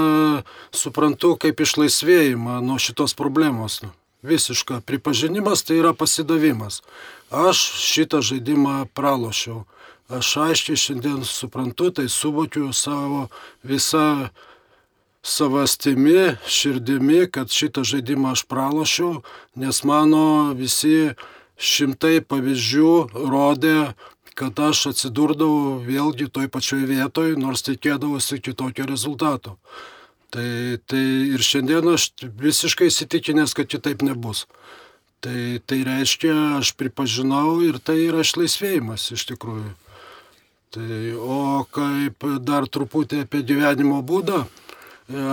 suprantu 0.74 1.36
kaip 1.40 1.62
išlaisvėjimą 1.64 2.58
nuo 2.66 2.76
šitos 2.82 3.14
problemos. 3.16 3.78
Nu, 3.86 3.94
visiška 4.26 4.82
pripažinimas 4.84 5.62
tai 5.64 5.78
yra 5.80 5.94
pasidavimas. 5.96 6.82
Aš 7.30 7.62
šitą 7.86 8.20
žaidimą 8.20 8.90
pralošiau. 8.92 9.62
Aš 10.10 10.30
aiškiai 10.42 10.78
šiandien 10.78 11.20
suprantu, 11.22 11.92
tai 11.94 12.08
suvokiu 12.10 12.72
savo 12.74 13.28
visą 13.62 14.30
savastimi, 15.22 16.34
širdimi, 16.50 17.28
kad 17.30 17.52
šitą 17.54 17.84
žaidimą 17.86 18.32
aš 18.34 18.42
pralošiau, 18.50 19.20
nes 19.54 19.82
mano 19.86 20.50
visi 20.58 21.12
šimtai 21.60 22.24
pavyzdžių 22.26 22.94
rodė, 23.30 23.92
kad 24.34 24.58
aš 24.64 24.88
atsidurdavau 24.90 25.76
vėlgi 25.84 26.26
toj 26.32 26.48
pačioj 26.50 26.88
vietoj, 26.88 27.36
nors 27.38 27.62
tikėdavosi 27.66 28.40
kitokio 28.42 28.88
rezultato. 28.88 29.58
Tai, 30.34 30.78
tai 30.90 31.02
ir 31.34 31.42
šiandien 31.42 31.86
aš 31.92 32.08
visiškai 32.24 32.88
įsitikinęs, 32.90 33.54
kad 33.54 33.70
kitaip 33.70 34.02
nebus. 34.06 34.46
Tai, 35.20 35.60
tai 35.68 35.82
reiškia, 35.84 36.34
aš 36.58 36.72
pripažinau 36.80 37.60
ir 37.66 37.78
tai 37.78 37.98
yra 38.08 38.24
išlaisvėjimas 38.24 39.10
iš 39.14 39.28
tikrųjų. 39.34 39.70
Tai, 40.70 41.14
o 41.18 41.64
kaip 41.66 42.22
dar 42.46 42.62
truputį 42.70 43.24
apie 43.24 43.40
gyvenimo 43.42 43.96
būdą, 44.06 44.44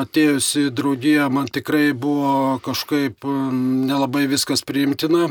atėjusi 0.01 0.71
draugija 0.73 1.27
man 1.29 1.45
tikrai 1.53 1.91
buvo 1.93 2.57
kažkaip 2.65 3.27
nelabai 3.53 4.23
viskas 4.31 4.65
priimtina, 4.65 5.27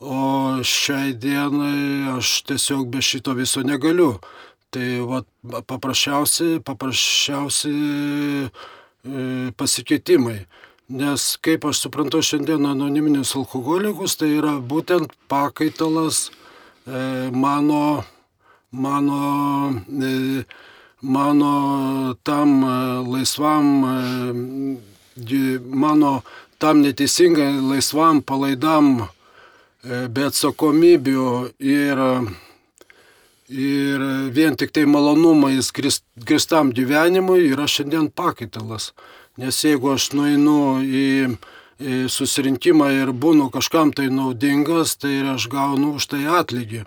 o 0.00 0.22
šiai 0.64 1.12
dienai 1.12 2.14
aš 2.14 2.32
tiesiog 2.48 2.88
be 2.88 3.04
šito 3.04 3.36
viso 3.36 3.60
negaliu. 3.60 4.14
Tai 4.72 4.88
va, 5.04 5.20
paprasčiausi, 5.68 6.62
paprasčiausi 6.64 7.76
e, 7.76 8.48
pasikeitimai. 9.52 10.40
Nes 10.96 11.28
kaip 11.44 11.68
aš 11.68 11.84
suprantu 11.84 12.24
šiandien 12.24 12.64
anoniminius 12.72 13.36
alkoholikus, 13.36 14.16
tai 14.16 14.32
yra 14.40 14.56
būtent 14.58 15.12
pakaitalas 15.28 16.26
e, 16.26 17.30
mano, 17.36 18.04
mano 18.70 19.82
e, 20.02 20.44
mano 21.02 22.14
tam 22.22 22.64
e, 22.64 23.08
laisvam, 23.08 23.84
e, 25.16 25.58
mano 25.60 26.22
tam 26.58 26.80
neteisingai 26.80 27.60
laisvam 27.60 28.22
palaidam 28.22 29.08
be 29.86 30.24
atsakomybių 30.26 31.26
ir, 31.62 32.00
ir 33.54 34.04
vien 34.34 34.56
tik 34.58 34.72
tai 34.74 34.82
malonumais 34.82 35.68
gristam 35.70 36.72
gyvenimui 36.74 37.52
yra 37.52 37.68
šiandien 37.70 38.08
pakaitalas. 38.10 38.90
Nes 39.38 39.60
jeigu 39.62 39.92
aš 39.92 40.08
nueinu 40.16 40.82
į 40.82 41.36
susirinkimą 42.10 42.88
ir 42.96 43.12
būnu 43.14 43.46
kažkam 43.54 43.92
tai 43.94 44.08
naudingas, 44.10 44.96
tai 44.98 45.20
aš 45.36 45.46
gaunu 45.52 45.94
už 46.00 46.08
tai 46.10 46.24
atlygį. 46.34 46.82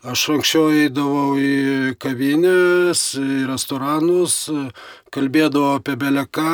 Aš 0.00 0.20
anksčiau 0.32 0.70
eidavau 0.72 1.34
į 1.36 1.92
kavinės, 2.00 3.00
į 3.20 3.42
restoranus, 3.50 4.46
kalbėdavau 5.12 5.74
apie 5.76 5.92
beleką, 6.00 6.52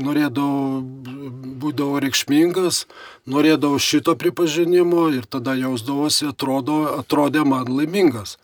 norėdavau, 0.00 0.80
būdavau 1.60 2.00
reikšmingas, 2.00 2.86
norėdavau 3.28 3.76
šito 3.76 4.14
pripažinimo 4.16 5.10
ir 5.12 5.26
tada 5.28 5.52
jausdavosi, 5.60 6.30
atrodo, 6.32 6.78
atrodė 7.02 7.44
man 7.44 7.68
laimingas. 7.68 8.38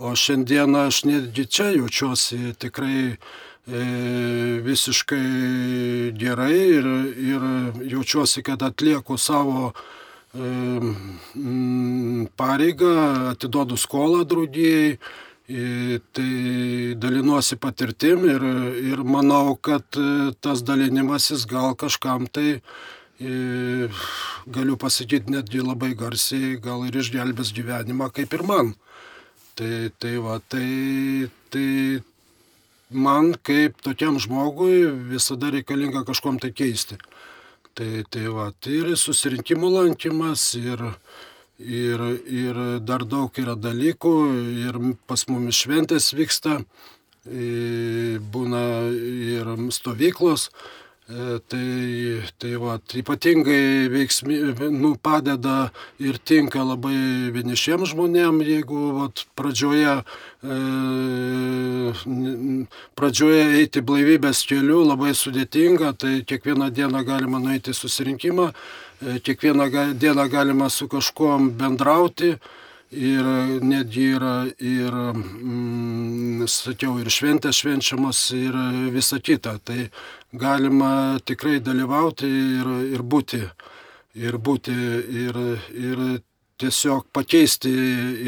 O 0.00 0.14
šiandieną 0.16 0.86
aš 0.88 1.02
netgi 1.04 1.44
čia 1.52 1.68
jaučiuosi 1.76 2.54
tikrai 2.56 3.02
e, 3.12 3.84
visiškai 4.64 6.16
gerai 6.16 6.56
ir, 6.80 6.90
ir 7.28 7.46
jaučiuosi, 7.92 8.40
kad 8.40 8.64
atlieku 8.64 9.20
savo 9.20 9.74
pareigą, 12.36 12.92
atiduodu 13.32 13.78
skolą 13.80 14.24
draudėjai, 14.28 14.98
tai 16.16 16.30
dalinuosi 16.98 17.56
patirtim 17.62 18.26
ir, 18.26 18.42
ir 18.82 19.02
manau, 19.06 19.54
kad 19.54 19.84
e, 19.94 20.32
tas 20.42 20.64
dalinimasis 20.66 21.46
gal 21.46 21.76
kažkam 21.78 22.26
tai 22.26 22.60
galiu 23.18 24.76
pasakyti 24.76 25.32
netgi 25.32 25.62
labai 25.62 25.94
garsiai, 25.96 26.58
gal 26.60 26.84
ir 26.84 26.98
išgelbės 27.00 27.54
gyvenimą 27.56 28.10
kaip 28.12 28.34
ir 28.34 28.42
man. 28.44 28.74
Tai, 29.56 29.88
tai 29.98 30.18
va, 30.20 30.36
tai, 30.52 31.30
tai 31.48 32.02
man 32.90 33.32
kaip 33.40 33.80
tokiam 33.80 34.18
žmogui 34.20 34.84
visada 35.08 35.48
reikalinga 35.54 36.04
kažkom 36.04 36.38
tai 36.42 36.52
keisti. 36.52 36.98
Tai, 37.76 38.04
tai 38.08 38.24
va, 38.32 38.46
tai 38.56 38.78
ir 38.78 38.94
susirinkimų 38.96 39.68
lankymas, 39.74 40.54
ir, 40.56 40.80
ir, 41.60 42.04
ir 42.24 42.60
dar 42.88 43.02
daug 43.04 43.36
yra 43.36 43.52
dalykų, 43.52 44.12
ir 44.62 44.78
pas 45.04 45.26
mumis 45.28 45.58
šventės 45.60 46.06
vyksta, 46.16 46.62
būna 48.32 48.62
ir 49.36 49.52
stovyklos, 49.76 50.48
tai, 51.06 52.22
tai 52.36 52.56
va, 52.58 52.80
ypatingai 52.82 53.86
veiksmi, 53.92 54.40
nu, 54.74 54.96
padeda 54.98 55.70
ir 56.02 56.18
tinka 56.18 56.64
labai 56.66 57.30
vienišiems 57.30 57.92
žmonėms, 57.92 58.42
jeigu 58.42 58.80
va, 58.96 59.06
pradžioje, 59.38 59.94
e, 60.42 60.58
pradžioje 62.98 63.46
eiti 63.60 63.84
blaivybės 63.86 64.42
keliu 64.50 64.82
labai 64.82 65.14
sudėtinga, 65.14 65.94
tai 65.94 66.24
kiekvieną 66.26 66.72
dieną 66.74 67.06
galima 67.06 67.38
nueiti 67.38 67.70
susirinkimą, 67.70 68.50
e, 68.50 69.18
kiekvieną 69.22 69.94
dieną 69.94 70.28
galima 70.28 70.68
su 70.68 70.90
kažkuom 70.90 71.52
bendrauti 71.54 72.34
ir 72.90 73.24
netgi 73.62 74.10
yra 74.16 74.46
ir, 74.58 74.90
mm, 74.90 76.46
sakiau, 76.46 76.98
ir 76.98 77.10
šventės 77.10 77.62
švenčiamos 77.62 78.30
ir 78.34 78.54
visa 78.94 79.18
kita. 79.18 79.58
Tai 79.62 79.90
galima 80.38 81.18
tikrai 81.24 81.60
dalyvauti 81.60 82.28
ir, 82.28 82.70
ir 82.94 83.02
būti. 83.02 83.42
Ir 84.16 84.38
būti 84.40 84.72
ir, 84.72 85.36
ir 85.76 86.02
tiesiog 86.56 87.08
pakeisti 87.12 87.72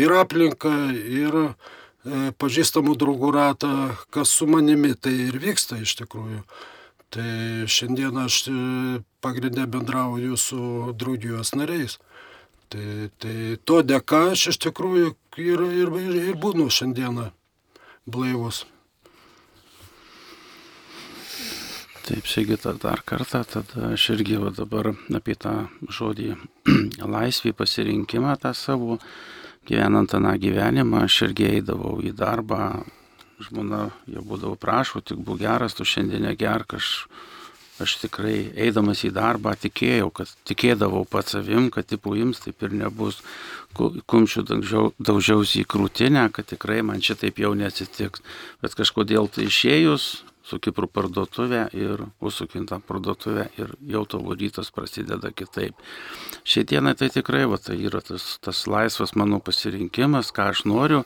ir 0.02 0.12
aplinką, 0.12 0.72
ir 0.92 1.36
e, 1.38 1.52
pažįstamų 2.36 2.96
draugų 3.00 3.30
ratą, 3.32 3.70
kas 4.12 4.34
su 4.36 4.48
manimi 4.50 4.92
tai 4.94 5.14
ir 5.28 5.38
vyksta 5.40 5.80
iš 5.80 5.96
tikrųjų. 6.02 6.42
Tai 7.08 7.30
šiandien 7.72 8.20
aš 8.20 8.42
e, 8.52 8.56
pagrindę 9.24 9.64
bendrauju 9.64 10.36
su 10.36 10.60
draugijos 10.92 11.54
nariais. 11.56 11.96
Tai, 12.68 13.08
tai 13.16 13.56
to 13.64 13.80
dėka 13.80 14.26
aš 14.34 14.50
iš 14.52 14.58
tikrųjų 14.68 15.14
ir, 15.40 15.62
ir, 15.64 15.94
ir, 16.04 16.18
ir 16.34 16.36
būnu 16.36 16.68
šiandieną 16.68 17.30
blaivus. 18.04 18.66
Taip, 22.08 22.24
Sigita, 22.24 22.72
dar 22.72 23.02
kartą, 23.04 23.42
tada 23.44 23.90
aš 23.92 24.06
irgi 24.14 24.38
va 24.40 24.48
dabar 24.56 24.94
apie 25.12 25.34
tą 25.36 25.66
žodį 25.92 26.30
laisvį 27.14 27.52
pasirinkimą 27.58 28.38
tą 28.40 28.54
savo, 28.56 28.96
gyvenant 29.68 30.08
tą 30.08 30.22
gyvenimą, 30.40 31.02
aš 31.04 31.18
irgi 31.26 31.50
eidavau 31.58 31.98
į 32.00 32.14
darbą, 32.16 32.70
žmona 33.44 33.90
jau 34.08 34.22
būdavo 34.24 34.56
prašau, 34.56 35.02
tik 35.04 35.20
būk 35.20 35.42
geras, 35.42 35.76
tu 35.76 35.84
šiandien 35.84 36.24
negerk, 36.30 36.78
aš 36.80 36.94
aš 37.78 37.98
tikrai 38.02 38.48
eidamas 38.58 39.04
į 39.06 39.12
darbą 39.14 39.52
tikėjau, 39.60 40.08
kad 40.10 40.30
tikėdavau 40.48 41.04
pats 41.06 41.36
savim, 41.36 41.68
kad 41.70 41.86
tipo 41.86 42.16
jums 42.18 42.40
taip 42.42 42.64
ir 42.66 42.74
nebus, 42.74 43.20
kumščių 43.78 44.44
daužiausi 44.98 45.62
į 45.62 45.68
krūtinę, 45.70 46.24
kad 46.34 46.48
tikrai 46.50 46.80
man 46.86 47.04
šitaip 47.04 47.38
jau 47.38 47.52
neatsitiks. 47.58 48.24
Bet 48.64 48.74
kažkodėl 48.78 49.30
tai 49.30 49.46
išėjus, 49.46 50.08
su 50.48 50.58
Kipru 50.58 50.88
parduotuvę 50.88 51.68
ir 51.76 52.06
užsukintą 52.24 52.80
parduotuvę 52.88 53.48
ir 53.60 53.74
jau 53.94 54.04
tavo 54.08 54.34
rytas 54.34 54.70
prasideda 54.72 55.30
kitaip. 55.36 55.76
Šiandieną 56.48 56.94
tai 56.96 57.10
tikrai, 57.12 57.44
va, 57.50 57.58
tai 57.60 57.76
yra 57.84 58.00
tas, 58.00 58.38
tas 58.40 58.64
laisvas 58.66 59.12
mano 59.18 59.42
pasirinkimas, 59.44 60.32
ką 60.32 60.48
aš 60.54 60.64
noriu, 60.70 61.04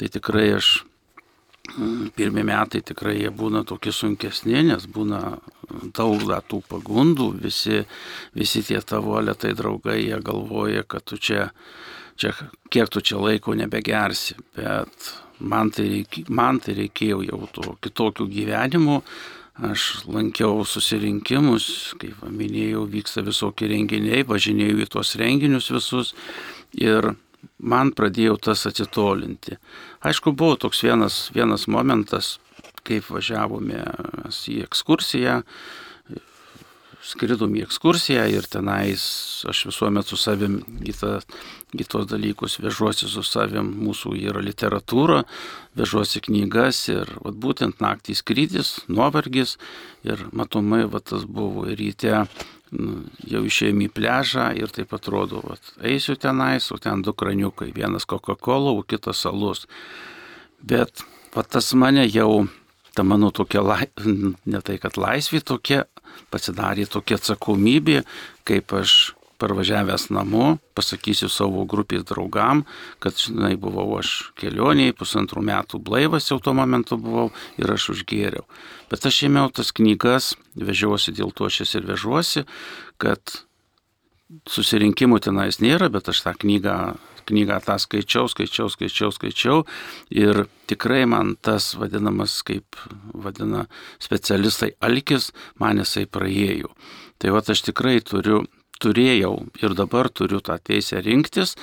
tai 0.00 0.08
tikrai 0.08 0.48
aš 0.56 0.78
pirmie 2.16 2.42
metai 2.46 2.80
tikrai 2.82 3.18
jie 3.18 3.30
būna 3.30 3.62
tokie 3.68 3.92
sunkesni, 3.94 4.62
nes 4.70 4.86
būna 4.90 5.20
daug 5.96 6.24
tų 6.48 6.62
pagundų, 6.70 7.30
visi, 7.44 7.84
visi 8.34 8.62
tie 8.66 8.80
tavo 8.80 9.20
lietai 9.20 9.52
draugai, 9.58 10.00
jie 10.02 10.18
galvoja, 10.24 10.82
kad 10.88 11.04
tu 11.04 11.20
čia, 11.20 11.50
čia, 12.16 12.32
kiek 12.72 12.88
tu 12.88 13.04
čia 13.04 13.20
laiko 13.20 13.54
nebegersi, 13.54 14.38
bet 14.56 15.12
man 15.40 15.72
tai, 15.74 15.88
reikė, 15.96 16.24
man 16.28 16.60
tai 16.62 16.76
reikėjo 16.78 17.22
jau 17.26 17.40
to 17.54 17.74
kitokių 17.84 18.26
gyvenimų, 18.30 19.00
aš 19.70 19.86
lankiau 20.08 20.64
susirinkimus, 20.64 21.96
kaip 22.00 22.22
minėjau, 22.24 22.86
vyksta 22.90 23.24
visokie 23.26 23.68
renginiai, 23.72 24.24
važinėjau 24.28 24.78
į 24.84 24.88
tuos 24.94 25.16
renginius 25.20 25.70
visus 25.72 26.14
ir 26.76 27.12
man 27.58 27.92
pradėjo 27.96 28.38
tas 28.48 28.64
atitolinti. 28.68 29.58
Aišku, 30.06 30.32
buvo 30.32 30.56
toks 30.60 30.84
vienas, 30.84 31.22
vienas 31.34 31.66
momentas, 31.68 32.38
kaip 32.86 33.10
važiavome 33.12 33.82
į 34.30 34.60
ekskursiją, 34.64 35.40
skridom 37.04 37.54
į 37.56 37.64
ekskursiją 37.64 38.26
ir 38.30 38.46
tenais 38.50 39.02
aš 39.48 39.64
visuomet 39.70 40.10
su 40.10 40.18
savim 40.20 40.58
į, 40.84 40.94
tą, 41.00 41.12
į 41.72 41.86
tos 41.88 42.06
dalykus 42.10 42.58
vežuosi 42.60 43.08
su 43.08 43.24
savim, 43.26 43.72
mūsų 43.86 44.14
yra 44.20 44.42
literatūra, 44.44 45.22
vežuosi 45.78 46.22
knygas 46.26 46.82
ir 46.92 47.10
vat, 47.24 47.38
būtent 47.40 47.80
naktį 47.80 48.16
skrydis, 48.20 48.74
nuovargis 48.92 49.56
ir 50.06 50.26
matomai 50.36 50.84
vat, 50.90 51.08
tas 51.12 51.24
buvo 51.24 51.66
ir 51.70 51.80
ryte 51.80 52.26
nu, 52.76 53.00
jau 53.26 53.42
išėjom 53.48 53.84
į 53.86 53.90
pležą 53.96 54.50
ir 54.60 54.72
taip 54.74 54.92
atrodo, 54.96 55.42
vat, 55.46 55.72
eisiu 55.80 56.18
tenais, 56.20 56.68
o 56.70 56.78
ten 56.78 57.02
du 57.06 57.16
kraniukai, 57.16 57.72
vienas 57.74 58.06
Coca-Cola, 58.08 58.76
o 58.76 58.84
kitas 58.84 59.24
salus. 59.24 59.66
Bet 60.60 61.04
vat, 61.34 61.48
tas 61.48 61.72
mane 61.74 62.04
jau 62.10 62.44
ta 62.94 63.04
mano 63.06 63.30
tokia, 63.34 63.62
lai, 63.64 63.86
ne 64.52 64.60
tai 64.64 64.78
kad 64.82 64.98
laisvė 65.00 65.42
tokia, 65.46 65.84
pasidarė 66.32 66.88
tokia 66.90 67.20
atsakomybė, 67.20 68.02
kaip 68.48 68.74
aš 68.76 69.14
parvažiavęs 69.40 70.10
namo, 70.12 70.58
pasakysiu 70.76 71.30
savo 71.32 71.64
grupės 71.68 72.04
draugam, 72.08 72.64
kad, 73.00 73.16
žinai, 73.16 73.54
buvau 73.60 73.86
aš 74.00 74.32
kelioniai, 74.40 74.92
pusantrų 74.96 75.42
metų 75.48 75.80
blaivas 75.86 76.28
jau 76.28 76.36
tuo 76.44 76.52
momentu 76.56 76.98
buvau 77.00 77.30
ir 77.60 77.72
aš 77.72 77.90
užgėriau. 77.94 78.44
Bet 78.92 79.06
aš 79.08 79.22
ėmiau 79.30 79.48
tas 79.54 79.72
knygas, 79.76 80.34
vežiausi 80.60 81.16
dėl 81.16 81.32
to 81.32 81.48
aš 81.48 81.62
jas 81.64 81.76
ir 81.78 81.88
vežuosi, 81.88 82.44
kad 83.00 83.40
susirinkimų 84.50 85.22
tenais 85.24 85.58
nėra, 85.62 85.88
bet 85.90 86.12
aš 86.12 86.22
tą 86.26 86.36
knygą 86.36 86.76
knygą 87.30 87.60
tą 87.64 87.78
skaičiau, 87.80 88.28
skaičiau, 88.30 88.68
skaičiau, 88.72 89.10
skaičiau 89.16 89.64
ir 90.12 90.44
tikrai 90.70 91.06
man 91.08 91.36
tas 91.40 91.72
vadinamas, 91.78 92.40
kaip 92.46 92.78
vadina 93.14 93.66
specialistai, 94.02 94.74
alkis, 94.84 95.30
man 95.62 95.82
jisai 95.82 96.06
praėjo. 96.06 96.74
Tai 97.20 97.36
va 97.36 97.44
aš 97.44 97.66
tikrai 97.68 97.98
turiu 98.04 98.44
turėjau 98.80 99.34
ir 99.60 99.76
dabar 99.76 100.08
turiu 100.08 100.40
tą 100.44 100.56
teisę 100.62 101.00
rinktis. 101.04 101.54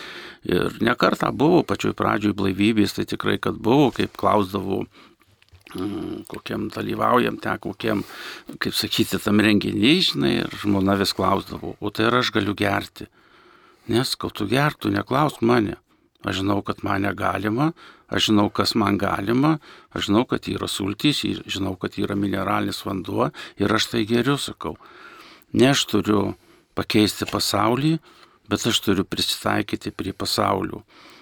Ir 0.47 0.77
nekartą 0.85 1.31
buvo 1.33 1.63
pačioj 1.67 1.95
pradžioj 1.97 2.35
blaivybės, 2.37 2.97
tai 2.97 3.07
tikrai, 3.09 3.37
kad 3.41 3.57
buvo, 3.57 3.89
kaip 3.95 4.13
klausdavau 4.19 4.83
mm, 5.73 6.27
kokiam 6.31 6.67
dalyvaujam, 6.73 7.39
ten 7.41 7.59
kokiam, 7.63 8.03
kaip 8.61 8.77
sakyti, 8.77 9.19
tam 9.23 9.41
renginiai, 9.43 10.01
žinai, 10.05 10.33
ir 10.45 10.59
žmona 10.61 10.97
vis 10.99 11.15
klausdavo, 11.17 11.75
o 11.79 11.93
tai 11.93 12.11
ar 12.11 12.21
aš 12.21 12.33
galiu 12.37 12.55
gerti? 12.57 13.09
Nes, 13.87 14.15
kol 14.19 14.33
tu 14.35 14.47
gertų, 14.49 14.91
neklaus 14.91 15.39
mane. 15.41 15.77
Aš 16.27 16.41
žinau, 16.41 16.59
kad 16.65 16.81
mane 16.83 17.13
galima, 17.15 17.71
aš 18.11 18.29
žinau, 18.29 18.49
kas 18.51 18.73
man 18.75 18.97
galima, 18.99 19.57
aš 19.95 20.09
žinau, 20.09 20.25
kad 20.27 20.47
yra 20.49 20.67
sultys, 20.67 21.21
žinau, 21.23 21.75
kad 21.79 21.95
yra 22.01 22.17
mineralinis 22.17 22.81
vanduo 22.87 23.29
ir 23.61 23.73
aš 23.73 23.91
tai 23.93 24.03
geriu, 24.09 24.35
sakau. 24.41 24.75
Ne 25.53 25.71
aš 25.71 25.85
turiu 25.87 26.33
pakeisti 26.75 27.27
pasaulį, 27.29 27.97
bet 28.49 28.65
aš 28.67 28.81
turiu 28.83 29.05
prisitaikyti 29.07 29.93
prie 29.95 30.11
pasaulių. 30.11 30.81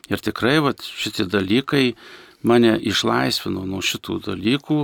Ir 0.10 0.22
tikrai 0.22 0.58
vat, 0.62 0.82
šitie 0.86 1.26
dalykai 1.30 1.96
mane 2.46 2.76
išlaisvino 2.82 3.66
nuo 3.66 3.82
šitų 3.86 4.20
dalykų. 4.30 4.80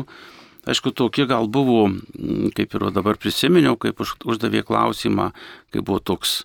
Aišku, 0.70 0.94
tokie 0.94 1.26
gal 1.30 1.48
buvo, 1.50 1.88
mm, 1.90 2.52
kaip 2.58 2.76
ir 2.78 2.90
dabar 2.94 3.18
prisiminiau, 3.18 3.78
kaip 3.82 4.02
uždavė 4.02 4.62
klausimą, 4.66 5.32
kai 5.74 5.82
buvo 5.82 5.98
toks 5.98 6.44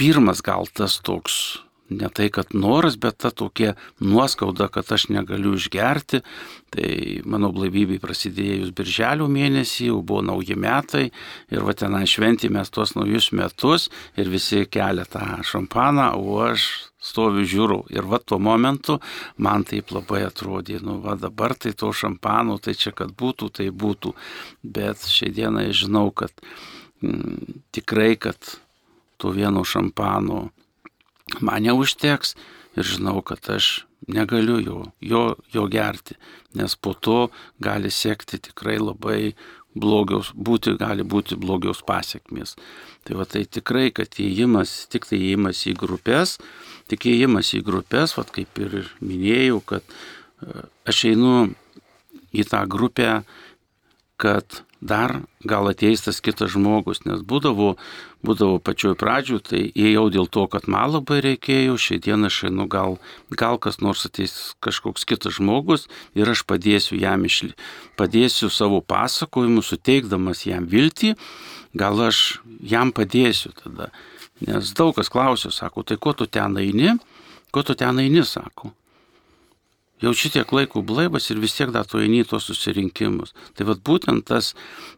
pirmas 0.00 0.40
gal 0.44 0.70
tas 0.72 0.96
toks 1.04 1.36
ne 1.90 2.08
tai, 2.14 2.28
kad 2.30 2.54
noras, 2.54 2.96
bet 2.96 3.18
ta 3.18 3.30
tokia 3.30 3.74
nuoskauda, 4.00 4.68
kad 4.68 4.92
aš 4.92 5.08
negaliu 5.10 5.56
išgerti. 5.58 6.22
Tai 6.70 6.90
mano 7.26 7.50
blaivybei 7.54 7.98
prasidėjus 8.02 8.70
birželio 8.76 9.26
mėnesį, 9.30 9.88
jau 9.90 9.98
buvo 10.06 10.22
nauji 10.22 10.54
metai 10.54 11.08
ir 11.50 11.66
va 11.66 11.74
tenai 11.74 12.04
šventėme 12.06 12.62
tuos 12.70 12.94
naujus 12.94 13.32
metus 13.34 13.88
ir 14.14 14.30
visi 14.30 14.62
kelia 14.70 15.06
tą 15.10 15.24
šampaną, 15.50 16.12
o 16.14 16.38
aš 16.46 16.68
stoviu 17.02 17.46
žiūriu. 17.48 17.82
Ir 17.90 18.06
va 18.06 18.22
tuo 18.22 18.38
momentu 18.38 19.00
man 19.42 19.66
taip 19.66 19.90
labai 19.90 20.22
atrodė, 20.28 20.78
nu 20.84 21.00
va 21.02 21.18
dabar 21.18 21.56
tai 21.58 21.74
to 21.74 21.90
šampano, 21.90 22.60
tai 22.62 22.78
čia 22.78 22.94
kad 22.94 23.10
būtų, 23.18 23.50
tai 23.58 23.70
būtų. 23.74 24.14
Bet 24.62 25.10
šiandieną 25.10 25.70
žinau, 25.74 26.10
kad 26.14 26.30
mm, 27.02 27.64
tikrai, 27.74 28.14
kad 28.14 28.60
to 29.20 29.34
vieno 29.36 29.64
šampano 29.64 30.48
man 31.40 31.62
neužteks 31.62 32.34
ir 32.78 32.86
žinau, 32.86 33.20
kad 33.22 33.46
aš 33.50 33.84
negaliu 34.08 34.58
jo, 34.62 34.78
jo, 35.00 35.24
jo 35.52 35.66
gerti, 35.70 36.16
nes 36.54 36.76
po 36.76 36.94
to 36.94 37.28
gali 37.62 37.90
sekti 37.90 38.38
tikrai 38.38 38.78
labai 38.80 39.34
blogiaus, 39.74 40.32
būti, 40.34 40.74
gali 40.80 41.04
būti 41.06 41.38
blogiaus 41.38 41.82
pasiekmės. 41.86 42.56
Tai 43.06 43.18
va 43.20 43.26
tai 43.28 43.44
tikrai, 43.46 43.90
kad 43.94 44.18
įėjimas, 44.18 44.88
tik 44.90 45.06
tai 45.10 45.20
įėjimas 45.20 45.62
į 45.70 45.76
grupės, 45.78 46.38
tik 46.90 47.06
įėjimas 47.10 47.52
į 47.58 47.62
grupės, 47.66 48.16
va 48.18 48.26
kaip 48.26 48.58
ir 48.62 48.90
minėjau, 48.98 49.60
kad 49.74 49.84
e, 49.86 50.66
aš 50.90 51.04
einu 51.12 51.34
į 52.34 52.46
tą 52.50 52.64
grupę, 52.70 53.20
kad 54.20 54.62
dar 54.80 55.20
gal 55.44 55.68
ateis 55.70 56.02
tas 56.04 56.20
kitas 56.24 56.54
žmogus, 56.56 57.04
nes 57.04 57.22
būdavo, 57.22 57.74
būdavo 58.26 58.58
pačioj 58.64 58.96
pradžių, 59.00 59.38
tai 59.44 59.60
ėjau 59.72 60.06
dėl 60.12 60.26
to, 60.32 60.44
kad 60.52 60.68
man 60.70 60.92
labai 60.94 61.20
reikėjo, 61.24 61.76
šiandieną 61.80 62.30
aš 62.30 62.40
einu, 62.50 62.66
gal, 62.70 62.98
gal 63.32 63.60
kas 63.62 63.80
nors 63.80 64.04
ateis 64.08 64.34
kažkoks 64.64 65.06
kitas 65.08 65.38
žmogus 65.38 65.86
ir 66.18 66.28
aš 66.28 66.44
padėsiu 66.48 66.98
jam 67.00 67.24
išli, 67.28 67.54
padėsiu 68.00 68.50
savo 68.52 68.82
pasakojimu, 68.84 69.64
suteikdamas 69.64 70.44
jam 70.48 70.68
viltį, 70.68 71.14
gal 71.72 72.00
aš 72.08 72.40
jam 72.60 72.92
padėsiu 72.92 73.54
tada. 73.56 73.90
Nes 74.40 74.72
daug 74.76 74.94
kas 74.96 75.12
klausia, 75.12 75.52
sako, 75.52 75.84
tai 75.84 76.00
ko 76.00 76.16
tu 76.16 76.28
ten 76.28 76.56
eini, 76.60 76.96
ko 77.52 77.64
tu 77.64 77.76
ten 77.76 78.00
eini, 78.00 78.24
sako 78.24 78.74
jau 80.00 80.12
šitiek 80.16 80.48
laiko 80.52 80.82
blaivas 80.86 81.28
ir 81.30 81.40
vis 81.40 81.54
tiek 81.56 81.72
dar 81.74 81.84
tu 81.88 82.00
eini 82.00 82.22
į 82.24 82.28
tos 82.32 82.48
susirinkimus. 82.48 83.34
Tai 83.56 83.68
vad 83.68 83.82
būtent 83.84 84.24
tas, 84.30 84.54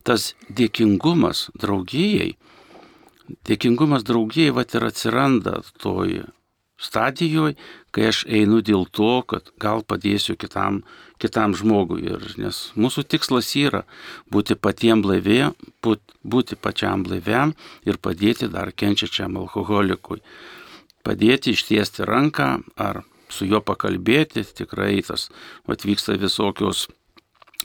tas 0.07 0.33
dėkingumas 0.47 1.49
draugijai, 1.59 2.37
dėkingumas 3.49 4.05
draugijai 4.07 4.55
vad 4.57 4.75
ir 4.75 4.87
atsiranda 4.89 5.61
toj 5.83 6.23
stadijoje, 6.83 7.55
kai 7.95 8.09
aš 8.11 8.25
einu 8.27 8.61
dėl 8.65 8.87
to, 8.91 9.23
kad 9.29 9.53
gal 9.63 9.85
padėsiu 9.87 10.35
kitam, 10.41 10.83
kitam 11.23 11.55
žmogui. 11.59 12.03
Ir, 12.11 12.25
nes 12.43 12.65
mūsų 12.75 13.05
tikslas 13.13 13.53
yra 13.59 13.85
būti 14.33 14.57
patiem 14.59 15.05
blaivė, 15.05 15.53
būti 16.23 16.59
pačiam 16.59 17.05
blaiviam 17.07 17.55
ir 17.87 18.01
padėti 18.03 18.51
dar 18.51 18.73
kenčiačiam 18.73 19.39
alkoholikui. 19.43 20.23
Padėti 21.07 21.55
ištiesti 21.55 22.07
ranką 22.07 22.51
ar 22.79 23.03
su 23.33 23.47
juo 23.49 23.63
pakalbėti, 23.65 24.45
tikrai 24.45 25.01
tas 25.07 25.31
atvyksta 25.71 26.19
visokios 26.21 26.89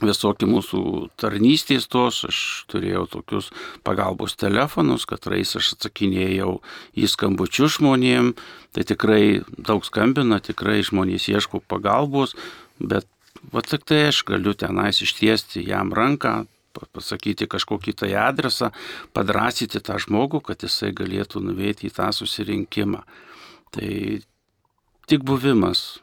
visokie 0.04 0.46
mūsų 0.48 0.80
tarnystės 1.18 1.88
tos, 1.90 2.22
aš 2.28 2.38
turėjau 2.70 3.06
tokius 3.10 3.50
pagalbos 3.86 4.36
telefonus, 4.38 5.06
kad 5.08 5.26
rais 5.30 5.54
aš 5.58 5.74
atsakinėjau 5.76 6.58
į 6.98 7.10
skambučių 7.10 7.70
žmonėm, 7.78 8.32
tai 8.76 8.86
tikrai 8.88 9.22
daug 9.56 9.86
skambina, 9.86 10.40
tikrai 10.44 10.80
žmonės 10.86 11.28
ieško 11.32 11.62
pagalbos, 11.66 12.36
bet 12.78 13.08
va 13.52 13.64
tik 13.66 13.86
tai 13.88 14.08
aš 14.12 14.22
galiu 14.28 14.54
tenais 14.54 15.02
ištiesti 15.04 15.66
jam 15.66 15.92
ranką, 15.94 16.46
pasakyti 16.94 17.48
kažkokį 17.50 17.96
tai 18.04 18.12
adresą, 18.14 18.70
padrasyti 19.16 19.82
tą 19.82 19.96
žmogų, 19.98 20.44
kad 20.46 20.62
jisai 20.62 20.92
galėtų 20.94 21.42
nuveiti 21.42 21.88
į 21.88 21.94
tą 21.96 22.12
susirinkimą. 22.14 23.02
Tai 23.74 23.88
Tik 25.08 25.22
buvimas 25.24 26.02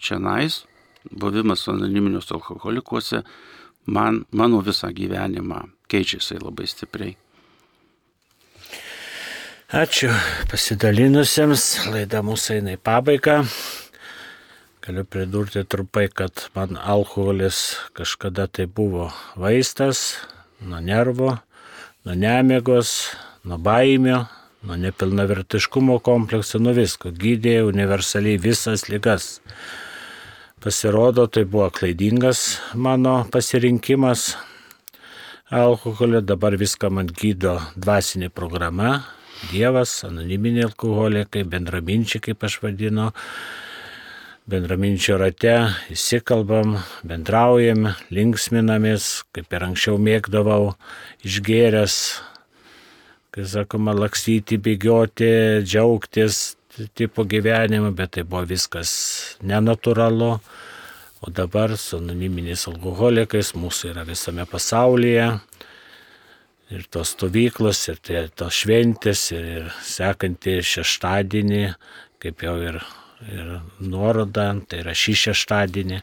čia 0.00 0.16
nais, 0.16 0.62
buvimas 1.10 1.68
anoniminiuose 1.68 2.34
alkoholikuose, 2.34 3.22
man, 3.86 4.24
mano 4.30 4.60
visą 4.64 4.92
gyvenimą 4.94 5.64
keičiasi 5.90 6.40
labai 6.42 6.68
stipriai. 6.70 7.16
Ačiū 9.70 10.10
pasidalinusiems, 10.50 11.62
laida 11.92 12.24
mūsų 12.26 12.56
eina 12.56 12.74
į 12.74 12.80
pabaigą. 12.82 13.44
Galiu 14.82 15.04
pridurti 15.06 15.62
trumpai, 15.62 16.08
kad 16.10 16.48
man 16.56 16.74
alkoholis 16.74 17.76
kažkada 17.94 18.48
tai 18.50 18.66
buvo 18.66 19.12
vaistas 19.38 20.16
nuo 20.58 20.80
nervo, 20.82 21.36
nuo 22.02 22.16
nemėgos, 22.18 23.12
nuo 23.44 23.60
baimio, 23.62 24.24
nuo 24.66 24.76
nepilnavertiškumo 24.80 26.00
komplekso, 26.02 26.58
nuo 26.58 26.74
visko. 26.74 27.14
Gydė 27.14 27.60
universaliai 27.68 28.40
visas 28.42 28.88
lygas. 28.90 29.36
Pasirodo, 30.60 31.26
tai 31.26 31.44
buvo 31.44 31.70
klaidingas 31.70 32.60
mano 32.74 33.24
pasirinkimas 33.32 34.36
alkoholio, 35.48 36.20
dabar 36.20 36.52
viską 36.60 36.90
man 36.92 37.08
gydo 37.08 37.54
dvasinė 37.80 38.28
programa, 38.28 39.06
Dievas, 39.48 39.94
anoniminiai 40.04 40.66
alkoholikai, 40.68 41.46
bendraminčiai, 41.48 42.20
kaip 42.26 42.44
aš 42.44 42.58
vadinu, 42.60 43.08
bendraminčio 44.52 45.16
rate 45.16 45.56
įsikalbam, 45.96 46.76
bendraujam, 47.08 47.94
linksminamės, 48.12 49.08
kaip 49.32 49.56
ir 49.56 49.64
anksčiau 49.70 49.96
mėgdavau, 49.96 50.74
išgėręs 51.24 51.96
kai 53.32 53.48
sakoma, 53.48 53.96
lakstyti, 53.96 54.60
bėgioti, 54.60 55.30
džiaugtis 55.64 56.58
tipo 56.94 57.24
gyvenimu, 57.24 57.92
bet 57.96 58.16
tai 58.16 58.24
buvo 58.24 58.44
viskas 58.48 58.92
nenatūralu. 59.42 60.32
O 61.20 61.30
dabar 61.36 61.74
su 61.76 61.98
anoniminiais 62.00 62.64
alkoholikais 62.70 63.52
mūsų 63.52 63.90
yra 63.92 64.06
visame 64.08 64.46
pasaulyje. 64.48 65.26
Ir 66.70 66.86
tos 66.88 67.12
stovyklos, 67.16 67.82
ir 67.90 67.98
tai, 67.98 68.22
tos 68.32 68.62
šventės, 68.62 69.26
ir, 69.34 69.46
ir 69.58 69.68
sekantį 69.84 70.60
šeštadienį, 70.70 71.64
kaip 72.22 72.44
jau 72.46 72.54
ir, 72.62 72.78
ir 73.26 73.48
nuoroda, 73.82 74.52
tai 74.70 74.84
yra 74.84 74.94
šį 74.96 75.16
šeštadienį, 75.24 75.98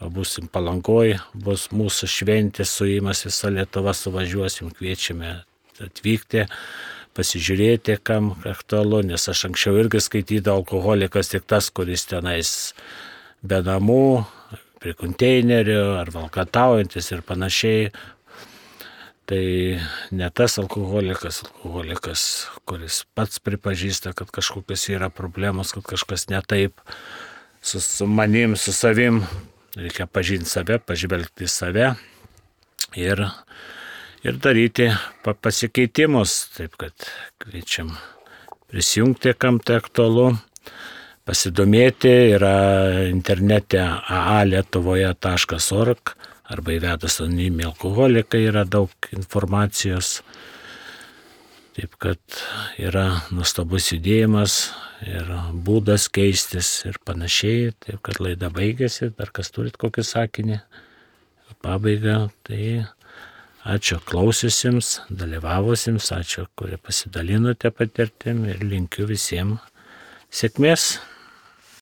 o 0.00 0.10
busim 0.14 0.46
palangoj, 0.52 1.16
bus 1.34 1.66
mūsų 1.74 2.08
šventės 2.14 2.76
suimas, 2.78 3.26
visa 3.26 3.50
Lietuva 3.50 3.92
suvažiuosim, 3.98 4.70
kviečiame 4.78 5.40
atvykti, 5.82 6.46
pasižiūrėti, 7.16 7.98
kam 8.04 8.32
aktualu, 8.48 9.02
nes 9.12 9.28
aš 9.28 9.46
anksčiau 9.50 9.78
irgi 9.82 10.00
skaitydavau 10.02 10.62
alkoholikas 10.62 11.32
tik 11.32 11.46
tas, 11.48 11.68
kuris 11.74 12.06
tenais 12.10 12.72
be 13.42 13.60
namų, 13.64 14.24
prie 14.82 14.94
konteinerių 14.98 15.82
ar 16.00 16.10
valkataujantis 16.14 17.12
ir 17.14 17.22
panašiai. 17.26 17.92
Tai 19.30 19.44
ne 20.18 20.28
tas 20.34 20.58
alkoholikas, 20.58 21.44
alkoholikas, 21.46 22.22
kuris 22.66 23.04
pats 23.14 23.38
pripažįsta, 23.44 24.16
kad 24.18 24.32
kažkokios 24.34 24.88
yra 24.90 25.12
problemos, 25.14 25.70
kad 25.76 25.86
kažkas 25.94 26.26
ne 26.32 26.40
taip 26.42 26.80
su, 27.62 27.80
su 27.80 28.08
manim, 28.10 28.56
su 28.58 28.74
savim. 28.74 29.22
Reikia 29.78 30.04
pažinti 30.10 30.50
save, 30.50 30.76
pažvelgti 30.84 31.46
į 31.46 31.48
save 31.48 31.86
ir 32.98 33.22
ir 34.24 34.38
daryti 34.42 34.88
pa- 35.24 35.34
pasikeitimus. 35.34 36.48
Taip 36.56 36.76
kad 36.80 36.92
kviečiam 37.42 37.90
prisijungti, 38.70 39.34
kam 39.38 39.58
tai 39.60 39.76
aktualu, 39.82 40.36
pasidomėti, 41.26 42.14
yra 42.36 42.56
internete 43.10 43.80
aalietuvoje.org 43.82 46.02
arba 46.52 46.70
įvedus 46.76 47.20
anonimį 47.24 47.64
alkoholiką 47.70 48.36
yra 48.50 48.62
daug 48.68 48.90
informacijos. 49.14 50.08
Taip 51.72 51.92
kad 51.96 52.20
yra 52.76 53.24
nuostabus 53.32 53.88
judėjimas 53.94 54.54
ir 55.08 55.24
būdas 55.64 56.04
keistis 56.12 56.84
ir 56.84 56.98
panašiai. 57.06 57.72
Taip 57.80 58.02
kad 58.04 58.20
laida 58.20 58.50
baigėsi, 58.52 59.08
dar 59.16 59.32
kas 59.32 59.48
turit 59.54 59.76
kokį 59.80 60.04
sakinį, 60.04 60.58
pabaigą, 61.64 62.28
tai 62.44 62.84
ačiū 63.62 64.00
klausiusiems, 64.02 65.02
dalyvavusiems, 65.10 66.10
ačiū, 66.16 66.48
kurie 66.58 66.78
pasidalinote 66.82 67.70
patirtim 67.70 68.44
ir 68.50 68.62
linkiu 68.66 69.06
visiems 69.06 69.62
sėkmės. 70.32 70.96